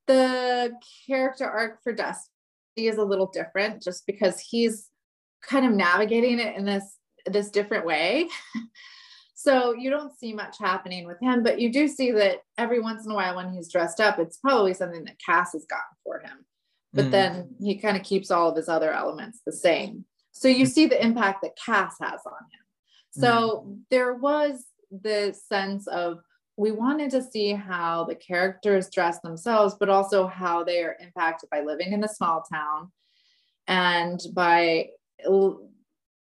the 0.07 0.73
character 1.09 1.49
arc 1.49 1.83
for 1.83 1.93
Dusty 1.93 2.29
is 2.77 2.99
a 2.99 3.05
little 3.05 3.31
different 3.33 3.83
just 3.83 4.07
because 4.07 4.39
he's 4.39 4.89
kind 5.43 5.67
of 5.67 5.73
navigating 5.73 6.39
it 6.39 6.57
in 6.57 6.65
this 6.65 7.00
this 7.27 7.50
different 7.50 7.87
way. 7.87 8.29
so 9.35 9.73
you 9.73 9.91
don't 9.91 10.19
see 10.19 10.33
much 10.33 10.57
happening 10.59 11.07
with 11.07 11.21
him, 11.21 11.43
but 11.43 11.61
you 11.61 11.73
do 11.73 11.89
see 11.89 12.12
that 12.12 12.39
every 12.59 12.81
once 12.81 13.05
in 13.05 13.11
a 13.11 13.15
while 13.15 13.37
when 13.37 13.53
he's 13.53 13.71
dressed 13.71 14.00
up, 14.00 14.19
it's 14.19 14.37
probably 14.39 14.75
something 14.75 15.05
that 15.05 15.21
Cass 15.25 15.53
has 15.53 15.65
gotten 15.65 15.97
for 16.05 16.21
him 16.21 16.45
but 16.93 17.07
mm. 17.07 17.11
then 17.11 17.55
he 17.61 17.77
kind 17.77 17.97
of 17.97 18.03
keeps 18.03 18.31
all 18.31 18.50
of 18.50 18.57
his 18.57 18.69
other 18.69 18.93
elements 18.93 19.41
the 19.45 19.53
same. 19.53 20.05
So 20.33 20.49
you 20.49 20.67
see 20.67 20.87
the 20.87 21.03
impact 21.03 21.43
that 21.43 21.57
Cass 21.57 21.97
has 22.00 22.21
on 22.27 22.33
him. 22.33 22.61
So 23.11 23.67
mm. 23.67 23.79
there 23.91 24.15
was 24.15 24.65
the 24.91 25.37
sense 25.49 25.87
of 25.87 26.19
we 26.57 26.73
wanted 26.73 27.11
to 27.12 27.23
see 27.23 27.53
how 27.53 28.05
the 28.05 28.15
characters 28.15 28.91
dress 28.91 29.21
themselves, 29.21 29.77
but 29.79 29.89
also 29.89 30.27
how 30.27 30.65
they 30.65 30.83
are 30.83 30.97
impacted 31.00 31.49
by 31.49 31.62
living 31.62 31.93
in 31.93 32.05
a 32.05 32.09
small 32.09 32.43
town 32.43 32.91
and 33.67 34.21
by 34.35 34.89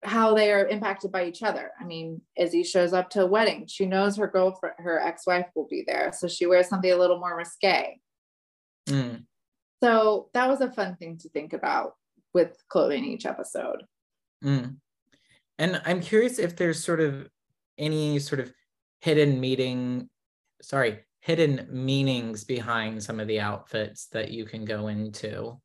how 0.03 0.33
they 0.33 0.51
are 0.51 0.67
impacted 0.67 1.11
by 1.11 1.25
each 1.25 1.43
other. 1.43 1.71
I 1.79 1.83
mean, 1.83 2.21
Izzy 2.37 2.63
shows 2.63 2.93
up 2.93 3.09
to 3.11 3.23
a 3.23 3.27
wedding. 3.27 3.67
She 3.67 3.85
knows 3.85 4.15
her 4.17 4.27
girlfriend, 4.27 4.75
her 4.79 4.99
ex-wife 4.99 5.47
will 5.55 5.67
be 5.69 5.83
there. 5.85 6.11
So 6.13 6.27
she 6.27 6.45
wears 6.45 6.69
something 6.69 6.91
a 6.91 6.95
little 6.95 7.19
more 7.19 7.35
risque. 7.35 7.99
Mm. 8.87 9.25
So 9.83 10.29
that 10.33 10.47
was 10.47 10.61
a 10.61 10.71
fun 10.71 10.95
thing 10.95 11.17
to 11.19 11.29
think 11.29 11.53
about 11.53 11.93
with 12.33 12.55
clothing 12.69 13.05
each 13.05 13.25
episode. 13.25 13.83
Mm. 14.43 14.77
And 15.57 15.81
I'm 15.85 15.99
curious 15.99 16.39
if 16.39 16.55
there's 16.55 16.83
sort 16.83 17.01
of 17.01 17.27
any 17.77 18.19
sort 18.19 18.39
of 18.39 18.53
hidden 19.01 19.39
meeting, 19.39 20.09
sorry, 20.61 20.99
hidden 21.21 21.67
meanings 21.69 22.45
behind 22.45 23.03
some 23.03 23.19
of 23.19 23.27
the 23.27 23.41
outfits 23.41 24.07
that 24.13 24.31
you 24.31 24.45
can 24.45 24.63
go 24.63 24.87
into. 24.87 25.59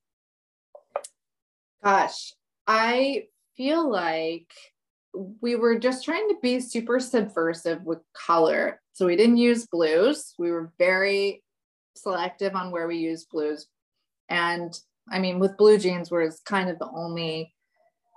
Gosh, 1.83 2.33
I 2.67 3.25
feel 3.57 3.91
like 3.91 4.53
we 5.41 5.55
were 5.57 5.79
just 5.79 6.05
trying 6.05 6.29
to 6.29 6.37
be 6.43 6.61
super 6.61 6.99
subversive 6.99 7.83
with 7.85 8.01
color. 8.15 8.81
So 8.93 9.07
we 9.07 9.17
didn't 9.17 9.37
use 9.37 9.67
blues. 9.67 10.35
We 10.39 10.51
were 10.51 10.73
very 10.79 11.43
selective 11.97 12.55
on 12.55 12.71
where 12.71 12.89
we 12.89 12.97
use 12.97 13.25
blues. 13.25 13.67
And 14.29 14.77
I 15.11 15.19
mean, 15.19 15.39
with 15.39 15.57
blue 15.57 15.79
jeans 15.79 16.11
was 16.11 16.41
kind 16.45 16.69
of 16.69 16.79
the 16.79 16.91
only 16.91 17.55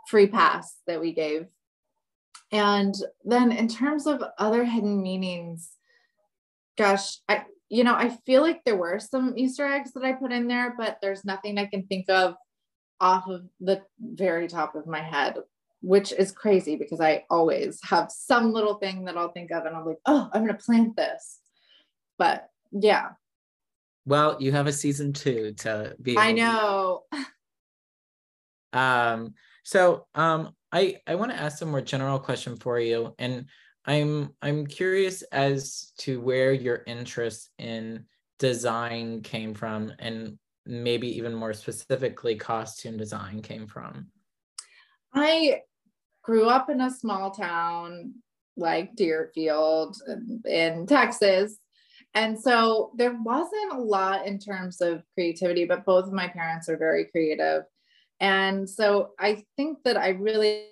free 0.07 0.27
pass 0.27 0.77
that 0.87 1.01
we 1.01 1.13
gave. 1.13 1.47
And 2.51 2.95
then 3.25 3.51
in 3.51 3.67
terms 3.67 4.07
of 4.07 4.23
other 4.37 4.63
hidden 4.63 5.01
meanings, 5.01 5.69
gosh, 6.77 7.17
I 7.27 7.45
you 7.69 7.83
know, 7.83 7.95
I 7.95 8.09
feel 8.25 8.41
like 8.41 8.63
there 8.63 8.77
were 8.77 8.99
some 8.99 9.33
Easter 9.35 9.65
eggs 9.65 9.91
that 9.93 10.03
I 10.03 10.13
put 10.13 10.31
in 10.31 10.47
there, 10.47 10.73
but 10.77 10.99
there's 11.01 11.25
nothing 11.25 11.57
I 11.57 11.65
can 11.65 11.83
think 11.83 12.09
of 12.09 12.35
off 12.99 13.27
of 13.27 13.43
the 13.59 13.81
very 13.99 14.47
top 14.47 14.75
of 14.75 14.87
my 14.87 15.01
head, 15.01 15.35
which 15.81 16.11
is 16.11 16.31
crazy 16.31 16.75
because 16.75 16.99
I 16.99 17.25
always 17.29 17.79
have 17.83 18.11
some 18.11 18.53
little 18.53 18.75
thing 18.75 19.05
that 19.05 19.17
I'll 19.17 19.31
think 19.31 19.51
of 19.51 19.65
and 19.65 19.75
I'm 19.75 19.85
like, 19.85 19.99
oh, 20.05 20.29
I'm 20.33 20.45
going 20.45 20.55
to 20.55 20.63
plant 20.63 20.95
this. 20.95 21.39
But 22.17 22.49
yeah. 22.71 23.09
Well, 24.05 24.37
you 24.39 24.51
have 24.53 24.67
a 24.67 24.73
season 24.73 25.13
two 25.13 25.53
to 25.59 25.95
be. 26.01 26.17
I 26.17 26.31
know. 26.31 27.03
um, 28.73 29.33
so 29.63 30.07
um, 30.15 30.53
I, 30.71 30.97
I 31.05 31.15
want 31.15 31.31
to 31.31 31.37
ask 31.37 31.61
a 31.61 31.65
more 31.65 31.81
general 31.81 32.19
question 32.19 32.55
for 32.55 32.79
you. 32.79 33.13
And 33.19 33.45
I'm 33.87 34.33
I'm 34.41 34.67
curious 34.67 35.21
as 35.31 35.93
to 35.99 36.19
where 36.19 36.51
your 36.51 36.83
interest 36.85 37.49
in 37.57 38.05
design 38.37 39.21
came 39.21 39.53
from 39.53 39.93
and 39.97 40.37
maybe 40.67 41.15
even 41.17 41.33
more 41.33 41.53
specifically 41.53 42.35
costume 42.35 42.97
design 42.97 43.41
came 43.41 43.67
from. 43.67 44.07
I 45.13 45.61
grew 46.23 46.45
up 46.45 46.69
in 46.69 46.81
a 46.81 46.91
small 46.91 47.31
town 47.31 48.13
like 48.55 48.95
Deerfield 48.95 49.97
in 50.45 50.85
Texas. 50.87 51.57
And 52.13 52.39
so 52.39 52.91
there 52.95 53.15
wasn't 53.23 53.73
a 53.73 53.79
lot 53.79 54.25
in 54.25 54.39
terms 54.39 54.81
of 54.81 55.03
creativity, 55.13 55.65
but 55.65 55.85
both 55.85 56.05
of 56.05 56.13
my 56.13 56.27
parents 56.27 56.67
are 56.67 56.77
very 56.77 57.05
creative. 57.05 57.63
And 58.19 58.67
so 58.67 59.11
I 59.19 59.43
think 59.55 59.79
that 59.83 59.97
I 59.97 60.09
really 60.09 60.69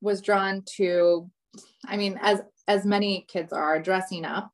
was 0.00 0.20
drawn 0.20 0.62
to 0.76 1.30
i 1.86 1.96
mean 1.96 2.18
as 2.22 2.40
as 2.68 2.84
many 2.84 3.24
kids 3.28 3.52
are 3.52 3.80
dressing 3.80 4.24
up 4.24 4.50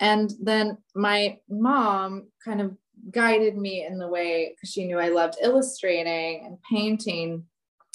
and 0.00 0.32
then 0.42 0.78
my 0.94 1.38
mom 1.48 2.28
kind 2.44 2.60
of 2.60 2.76
guided 3.10 3.56
me 3.56 3.84
in 3.84 3.98
the 3.98 4.08
way 4.08 4.52
because 4.54 4.70
she 4.70 4.86
knew 4.86 4.98
i 4.98 5.08
loved 5.08 5.36
illustrating 5.42 6.44
and 6.44 6.58
painting. 6.70 7.44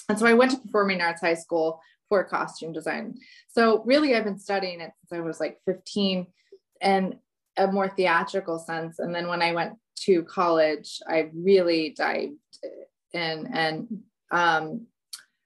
And 0.10 0.18
so 0.18 0.26
i 0.26 0.34
went 0.34 0.52
to 0.52 0.58
performing 0.58 1.02
arts 1.02 1.22
high 1.22 1.36
school 1.36 1.80
for 2.10 2.24
costume 2.24 2.74
design. 2.74 3.16
So 3.50 3.84
really 3.86 4.16
i've 4.16 4.24
been 4.24 4.40
studying 4.40 4.82
it 4.82 4.92
since 5.00 5.20
i 5.20 5.22
was 5.22 5.40
like 5.40 5.60
15 5.66 6.28
and 6.82 7.18
a 7.58 7.68
more 7.68 7.90
theatrical 7.90 8.60
sense. 8.60 9.00
And 9.00 9.14
then 9.14 9.28
when 9.28 9.42
i 9.42 9.54
went 9.54 9.74
to 10.06 10.24
college 10.24 11.00
i 11.08 11.30
really 11.34 11.94
dived 11.98 12.36
in 13.14 13.48
and 13.54 13.88
um, 14.32 14.88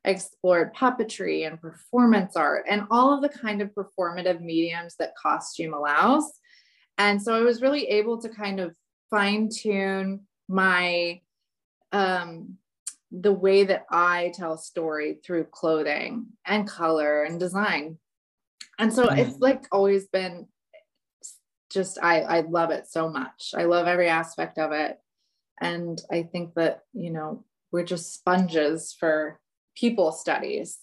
explored 0.05 0.73
puppetry 0.73 1.47
and 1.47 1.59
performance 1.59 2.35
art 2.35 2.65
and 2.69 2.83
all 2.91 3.13
of 3.13 3.21
the 3.21 3.29
kind 3.29 3.61
of 3.61 3.71
performative 3.71 4.41
mediums 4.41 4.95
that 4.99 5.15
costume 5.21 5.73
allows. 5.73 6.31
And 6.97 7.21
so 7.21 7.33
I 7.33 7.41
was 7.41 7.61
really 7.61 7.87
able 7.87 8.21
to 8.21 8.29
kind 8.29 8.59
of 8.59 8.75
fine 9.09 9.49
tune 9.49 10.21
my 10.47 11.21
um, 11.91 12.57
the 13.11 13.33
way 13.33 13.63
that 13.63 13.85
I 13.89 14.31
tell 14.35 14.57
story 14.57 15.19
through 15.23 15.45
clothing 15.45 16.27
and 16.45 16.67
color 16.67 17.23
and 17.23 17.39
design. 17.39 17.97
And 18.77 18.93
so 18.93 19.07
mm. 19.07 19.17
it's 19.17 19.39
like 19.39 19.65
always 19.71 20.07
been 20.07 20.47
just 21.71 21.97
I 22.01 22.21
I 22.21 22.39
love 22.41 22.71
it 22.71 22.87
so 22.87 23.09
much. 23.09 23.53
I 23.55 23.63
love 23.65 23.87
every 23.87 24.09
aspect 24.09 24.57
of 24.57 24.71
it. 24.71 24.97
And 25.61 26.01
I 26.11 26.23
think 26.23 26.55
that, 26.55 26.81
you 26.93 27.11
know, 27.11 27.45
we're 27.71 27.85
just 27.85 28.13
sponges 28.13 28.95
for 28.97 29.39
people 29.75 30.11
studies. 30.11 30.77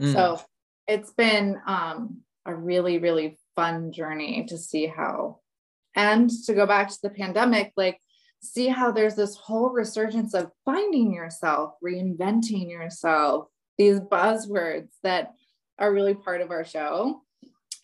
Mm. 0.00 0.12
So 0.12 0.40
it's 0.86 1.12
been 1.12 1.60
um, 1.66 2.18
a 2.44 2.54
really, 2.54 2.98
really 2.98 3.38
fun 3.56 3.92
journey 3.92 4.44
to 4.48 4.58
see 4.58 4.86
how, 4.86 5.40
and 5.94 6.30
to 6.46 6.54
go 6.54 6.66
back 6.66 6.88
to 6.88 6.98
the 7.02 7.10
pandemic, 7.10 7.72
like 7.76 7.98
see 8.42 8.68
how 8.68 8.90
there's 8.90 9.14
this 9.14 9.36
whole 9.36 9.70
resurgence 9.70 10.34
of 10.34 10.50
finding 10.64 11.12
yourself, 11.12 11.74
reinventing 11.84 12.70
yourself, 12.70 13.46
these 13.78 14.00
buzzwords 14.00 14.88
that 15.02 15.32
are 15.78 15.92
really 15.92 16.14
part 16.14 16.40
of 16.40 16.50
our 16.50 16.64
show. 16.64 17.22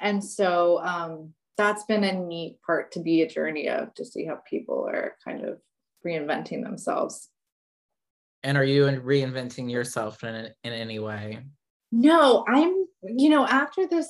And 0.01 0.23
so 0.23 0.81
um, 0.85 1.35
that's 1.57 1.85
been 1.85 2.05
a 2.05 2.13
neat 2.13 2.59
part 2.65 2.93
to 2.93 3.01
be 3.01 3.23
a 3.23 3.29
journey 3.29 3.69
of 3.69 3.95
to 3.95 4.05
see 4.05 4.25
how 4.25 4.41
people 4.49 4.87
are 4.89 5.17
kind 5.25 5.45
of 5.45 5.59
reinventing 6.07 6.63
themselves. 6.63 7.29
And 8.43 8.57
are 8.57 8.65
you 8.65 8.85
reinventing 8.85 9.71
yourself 9.71 10.23
in, 10.23 10.35
in 10.63 10.73
any 10.73 10.99
way? 10.99 11.41
No, 11.91 12.45
I'm, 12.47 12.87
you 13.03 13.31
know, 13.31 13.45
after 13.47 13.87
this, 13.87 14.09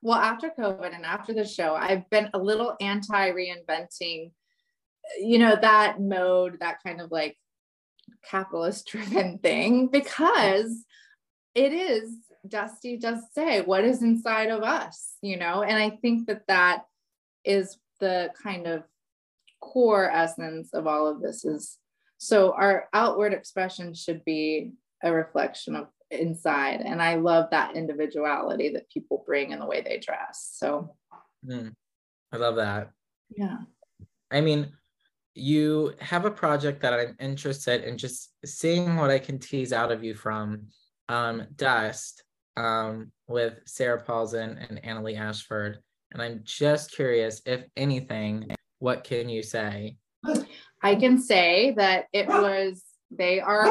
well, 0.00 0.18
after 0.18 0.50
COVID 0.56 0.94
and 0.94 1.04
after 1.04 1.34
the 1.34 1.46
show, 1.46 1.74
I've 1.74 2.08
been 2.10 2.30
a 2.32 2.38
little 2.38 2.76
anti 2.80 3.30
reinventing, 3.30 4.32
you 5.20 5.38
know, 5.38 5.56
that 5.60 6.00
mode, 6.00 6.58
that 6.60 6.78
kind 6.84 7.00
of 7.00 7.10
like 7.10 7.36
capitalist 8.24 8.86
driven 8.88 9.38
thing, 9.42 9.88
because 9.88 10.84
it 11.54 11.72
is, 11.72 12.14
Dusty 12.46 12.96
does 12.96 13.20
say, 13.34 13.62
what 13.62 13.84
is 13.84 14.02
inside 14.02 14.50
of 14.50 14.62
us, 14.62 15.14
you 15.20 15.36
know? 15.36 15.62
And 15.62 15.76
I 15.76 15.90
think 15.90 16.28
that 16.28 16.46
that 16.46 16.84
is 17.44 17.76
the 17.98 18.30
kind 18.40 18.66
of 18.66 18.84
core 19.60 20.08
essence 20.10 20.72
of 20.72 20.86
all 20.86 21.08
of 21.08 21.20
this 21.20 21.44
is 21.44 21.78
so 22.18 22.52
our 22.52 22.88
outward 22.92 23.32
expression 23.32 23.94
should 23.94 24.24
be 24.24 24.72
a 25.02 25.12
reflection 25.12 25.76
of 25.76 25.88
inside. 26.10 26.80
And 26.80 27.02
I 27.02 27.16
love 27.16 27.50
that 27.50 27.76
individuality 27.76 28.70
that 28.70 28.90
people 28.90 29.22
bring 29.26 29.52
in 29.52 29.58
the 29.58 29.66
way 29.66 29.82
they 29.82 29.98
dress. 29.98 30.50
So 30.54 30.94
mm, 31.46 31.72
I 32.32 32.36
love 32.36 32.56
that. 32.56 32.90
Yeah. 33.36 33.58
I 34.30 34.40
mean, 34.40 34.72
you 35.34 35.94
have 36.00 36.24
a 36.24 36.30
project 36.30 36.82
that 36.82 36.92
I'm 36.92 37.16
interested 37.20 37.84
in 37.84 37.96
just 37.96 38.32
seeing 38.44 38.96
what 38.96 39.10
I 39.10 39.18
can 39.18 39.38
tease 39.38 39.72
out 39.72 39.92
of 39.92 40.02
you 40.02 40.14
from 40.14 40.66
um, 41.08 41.46
Dust 41.56 42.24
um, 42.56 43.12
with 43.28 43.60
Sarah 43.66 44.02
Paulson 44.02 44.58
and 44.68 44.82
Annaleigh 44.82 45.18
Ashford. 45.18 45.78
And 46.12 46.20
I'm 46.22 46.40
just 46.42 46.90
curious, 46.90 47.40
if 47.46 47.64
anything, 47.76 48.50
what 48.78 49.04
can 49.04 49.28
you 49.28 49.42
say? 49.42 49.96
I 50.82 50.94
can 50.94 51.20
say 51.20 51.74
that 51.76 52.06
it 52.12 52.28
was, 52.28 52.82
they 53.10 53.40
are 53.40 53.68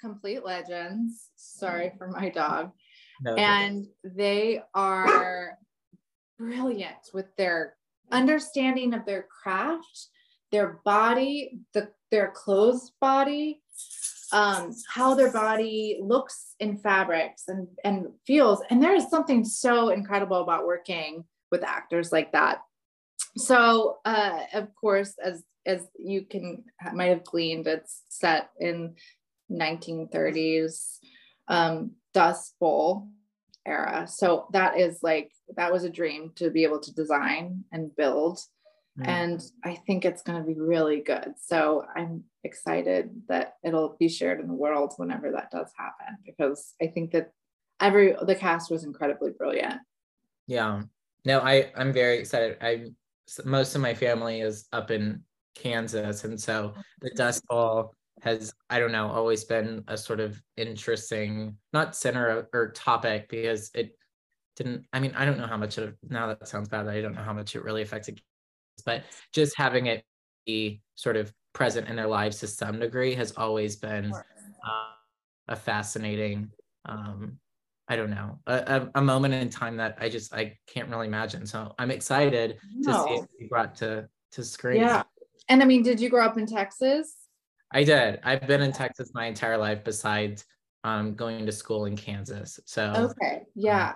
complete 0.00 0.44
legends. 0.44 1.28
Sorry 1.36 1.92
for 1.98 2.08
my 2.08 2.28
dog. 2.28 2.72
No, 3.20 3.34
and 3.34 3.86
they 4.02 4.62
are 4.74 5.58
brilliant 6.38 7.10
with 7.12 7.26
their 7.36 7.76
understanding 8.10 8.94
of 8.94 9.04
their 9.04 9.26
craft, 9.42 10.08
their 10.50 10.80
body, 10.84 11.60
the 11.74 11.90
their 12.10 12.30
clothes 12.30 12.92
body, 13.00 13.62
um, 14.32 14.74
how 14.88 15.14
their 15.14 15.32
body 15.32 16.00
looks 16.02 16.54
in 16.60 16.76
fabrics 16.76 17.44
and, 17.48 17.68
and 17.84 18.06
feels. 18.26 18.60
And 18.70 18.82
there 18.82 18.94
is 18.94 19.08
something 19.08 19.44
so 19.44 19.90
incredible 19.90 20.40
about 20.40 20.66
working 20.66 21.24
with 21.50 21.62
actors 21.62 22.12
like 22.12 22.32
that. 22.32 22.62
So, 23.36 23.98
uh, 24.04 24.40
of 24.54 24.68
course, 24.74 25.14
as 25.22 25.44
as 25.66 25.86
you 25.98 26.22
can 26.22 26.64
might 26.94 27.08
have 27.10 27.24
gleaned, 27.24 27.66
it's 27.66 28.02
set 28.08 28.50
in 28.58 28.94
1930s 29.50 30.98
um, 31.48 31.92
Dust 32.14 32.54
Bowl 32.58 33.08
era. 33.66 34.06
So 34.08 34.46
that 34.52 34.78
is 34.78 35.02
like 35.02 35.32
that 35.56 35.72
was 35.72 35.84
a 35.84 35.90
dream 35.90 36.32
to 36.36 36.50
be 36.50 36.64
able 36.64 36.80
to 36.80 36.94
design 36.94 37.64
and 37.72 37.94
build. 37.94 38.38
Mm. 38.98 39.06
And 39.06 39.42
I 39.64 39.74
think 39.86 40.04
it's 40.04 40.22
going 40.22 40.40
to 40.40 40.46
be 40.46 40.58
really 40.58 41.00
good. 41.00 41.34
So 41.40 41.84
I'm 41.94 42.24
excited 42.44 43.10
that 43.28 43.54
it'll 43.62 43.96
be 43.98 44.08
shared 44.08 44.40
in 44.40 44.48
the 44.48 44.54
world 44.54 44.94
whenever 44.96 45.30
that 45.32 45.50
does 45.50 45.70
happen 45.76 46.18
because 46.24 46.74
I 46.80 46.86
think 46.86 47.12
that 47.12 47.32
every 47.80 48.16
the 48.22 48.34
cast 48.34 48.70
was 48.70 48.84
incredibly 48.84 49.30
brilliant. 49.30 49.80
Yeah. 50.46 50.82
No, 51.24 51.40
I 51.40 51.70
I'm 51.76 51.92
very 51.92 52.18
excited. 52.18 52.56
I 52.60 52.86
most 53.44 53.74
of 53.74 53.80
my 53.80 53.94
family 53.94 54.40
is 54.40 54.66
up 54.72 54.90
in 54.90 55.22
Kansas. 55.54 56.24
And 56.24 56.40
so 56.40 56.74
the 57.00 57.10
Dust 57.10 57.46
Bowl 57.46 57.94
has, 58.22 58.52
I 58.68 58.78
don't 58.78 58.92
know, 58.92 59.10
always 59.10 59.44
been 59.44 59.84
a 59.88 59.96
sort 59.96 60.20
of 60.20 60.40
interesting, 60.56 61.56
not 61.72 61.96
center 61.96 62.48
or 62.52 62.70
topic 62.72 63.28
because 63.28 63.70
it 63.74 63.96
didn't, 64.56 64.86
I 64.92 65.00
mean, 65.00 65.12
I 65.16 65.24
don't 65.24 65.38
know 65.38 65.46
how 65.46 65.56
much 65.56 65.78
it, 65.78 65.94
now 66.08 66.26
that 66.28 66.48
sounds 66.48 66.68
bad, 66.68 66.86
I 66.86 67.00
don't 67.00 67.14
know 67.14 67.22
how 67.22 67.32
much 67.32 67.54
it 67.54 67.64
really 67.64 67.82
affected, 67.82 68.20
but 68.84 69.04
just 69.32 69.56
having 69.56 69.86
it 69.86 70.04
be 70.46 70.82
sort 70.94 71.16
of 71.16 71.32
present 71.52 71.88
in 71.88 71.96
their 71.96 72.06
lives 72.06 72.38
to 72.40 72.46
some 72.46 72.78
degree 72.78 73.14
has 73.14 73.32
always 73.36 73.76
been 73.76 74.12
uh, 74.12 74.92
a 75.48 75.56
fascinating 75.56 76.50
um, 76.86 77.38
I 77.90 77.96
don't 77.96 78.10
know, 78.10 78.38
a, 78.46 78.88
a, 78.94 79.02
moment 79.02 79.34
in 79.34 79.50
time 79.50 79.76
that 79.78 79.98
I 80.00 80.08
just 80.08 80.32
I 80.32 80.56
can't 80.68 80.88
really 80.88 81.08
imagine. 81.08 81.44
So 81.44 81.74
I'm 81.76 81.90
excited 81.90 82.56
no. 82.72 82.92
to 82.92 83.02
see 83.02 83.14
it 83.16 83.28
be 83.36 83.46
brought 83.46 83.74
to 83.76 84.08
to 84.30 84.44
screen. 84.44 84.80
Yeah. 84.80 85.02
And 85.48 85.60
I 85.60 85.66
mean, 85.66 85.82
did 85.82 85.98
you 85.98 86.08
grow 86.08 86.24
up 86.24 86.38
in 86.38 86.46
Texas? 86.46 87.19
I 87.72 87.84
did. 87.84 88.20
I've 88.24 88.46
been 88.46 88.62
in 88.62 88.72
Texas 88.72 89.10
my 89.14 89.26
entire 89.26 89.56
life 89.56 89.84
besides 89.84 90.44
um, 90.84 91.14
going 91.14 91.46
to 91.46 91.52
school 91.52 91.84
in 91.84 91.96
Kansas. 91.96 92.58
So 92.66 93.12
okay, 93.20 93.42
yeah. 93.54 93.90
Um, 93.90 93.94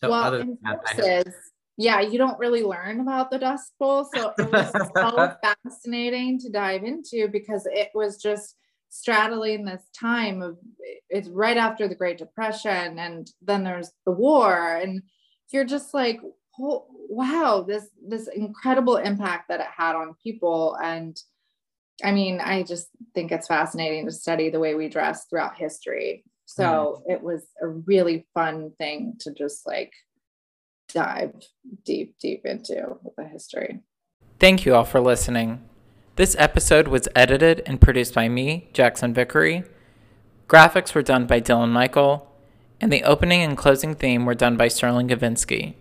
so 0.00 0.10
well, 0.10 0.34
in 0.34 0.58
that, 0.62 0.86
Texas, 0.86 1.34
yeah, 1.76 2.00
you 2.00 2.18
don't 2.18 2.38
really 2.38 2.62
learn 2.62 3.00
about 3.00 3.30
the 3.30 3.38
Dust 3.38 3.72
Bowl, 3.78 4.08
so 4.14 4.32
it 4.38 4.50
was 4.50 4.70
so 4.96 5.34
fascinating 5.64 6.38
to 6.40 6.50
dive 6.50 6.84
into 6.84 7.28
because 7.28 7.66
it 7.70 7.90
was 7.94 8.16
just 8.16 8.56
straddling 8.88 9.64
this 9.64 9.82
time 9.98 10.42
of 10.42 10.58
it's 11.08 11.28
right 11.28 11.56
after 11.56 11.88
the 11.88 11.94
Great 11.94 12.18
Depression, 12.18 12.98
and 12.98 13.30
then 13.42 13.64
there's 13.64 13.90
the 14.06 14.12
war, 14.12 14.76
and 14.76 15.02
you're 15.52 15.64
just 15.64 15.92
like, 15.92 16.20
oh, 16.58 16.86
wow, 17.08 17.64
this 17.66 17.88
this 18.06 18.28
incredible 18.28 18.96
impact 18.96 19.48
that 19.48 19.60
it 19.60 19.66
had 19.76 19.96
on 19.96 20.14
people, 20.22 20.78
and 20.82 21.20
I 22.02 22.12
mean, 22.12 22.40
I 22.40 22.62
just 22.62 22.88
think 23.14 23.32
it's 23.32 23.46
fascinating 23.46 24.06
to 24.06 24.12
study 24.12 24.50
the 24.50 24.60
way 24.60 24.74
we 24.74 24.88
dress 24.88 25.26
throughout 25.26 25.56
history. 25.56 26.24
So 26.46 27.02
mm. 27.06 27.12
it 27.12 27.22
was 27.22 27.46
a 27.60 27.68
really 27.68 28.26
fun 28.34 28.72
thing 28.78 29.14
to 29.20 29.32
just 29.32 29.66
like 29.66 29.92
dive 30.92 31.34
deep, 31.84 32.16
deep 32.20 32.44
into 32.44 32.98
the 33.16 33.24
history. 33.24 33.80
Thank 34.38 34.64
you 34.64 34.74
all 34.74 34.84
for 34.84 35.00
listening. 35.00 35.62
This 36.16 36.34
episode 36.38 36.88
was 36.88 37.08
edited 37.14 37.62
and 37.66 37.80
produced 37.80 38.14
by 38.14 38.28
me, 38.28 38.68
Jackson 38.72 39.14
Vickery. 39.14 39.64
Graphics 40.48 40.94
were 40.94 41.02
done 41.02 41.26
by 41.26 41.40
Dylan 41.40 41.70
Michael, 41.70 42.30
and 42.80 42.92
the 42.92 43.04
opening 43.04 43.42
and 43.42 43.56
closing 43.56 43.94
theme 43.94 44.26
were 44.26 44.34
done 44.34 44.56
by 44.56 44.68
Sterling 44.68 45.08
Gavinsky. 45.08 45.76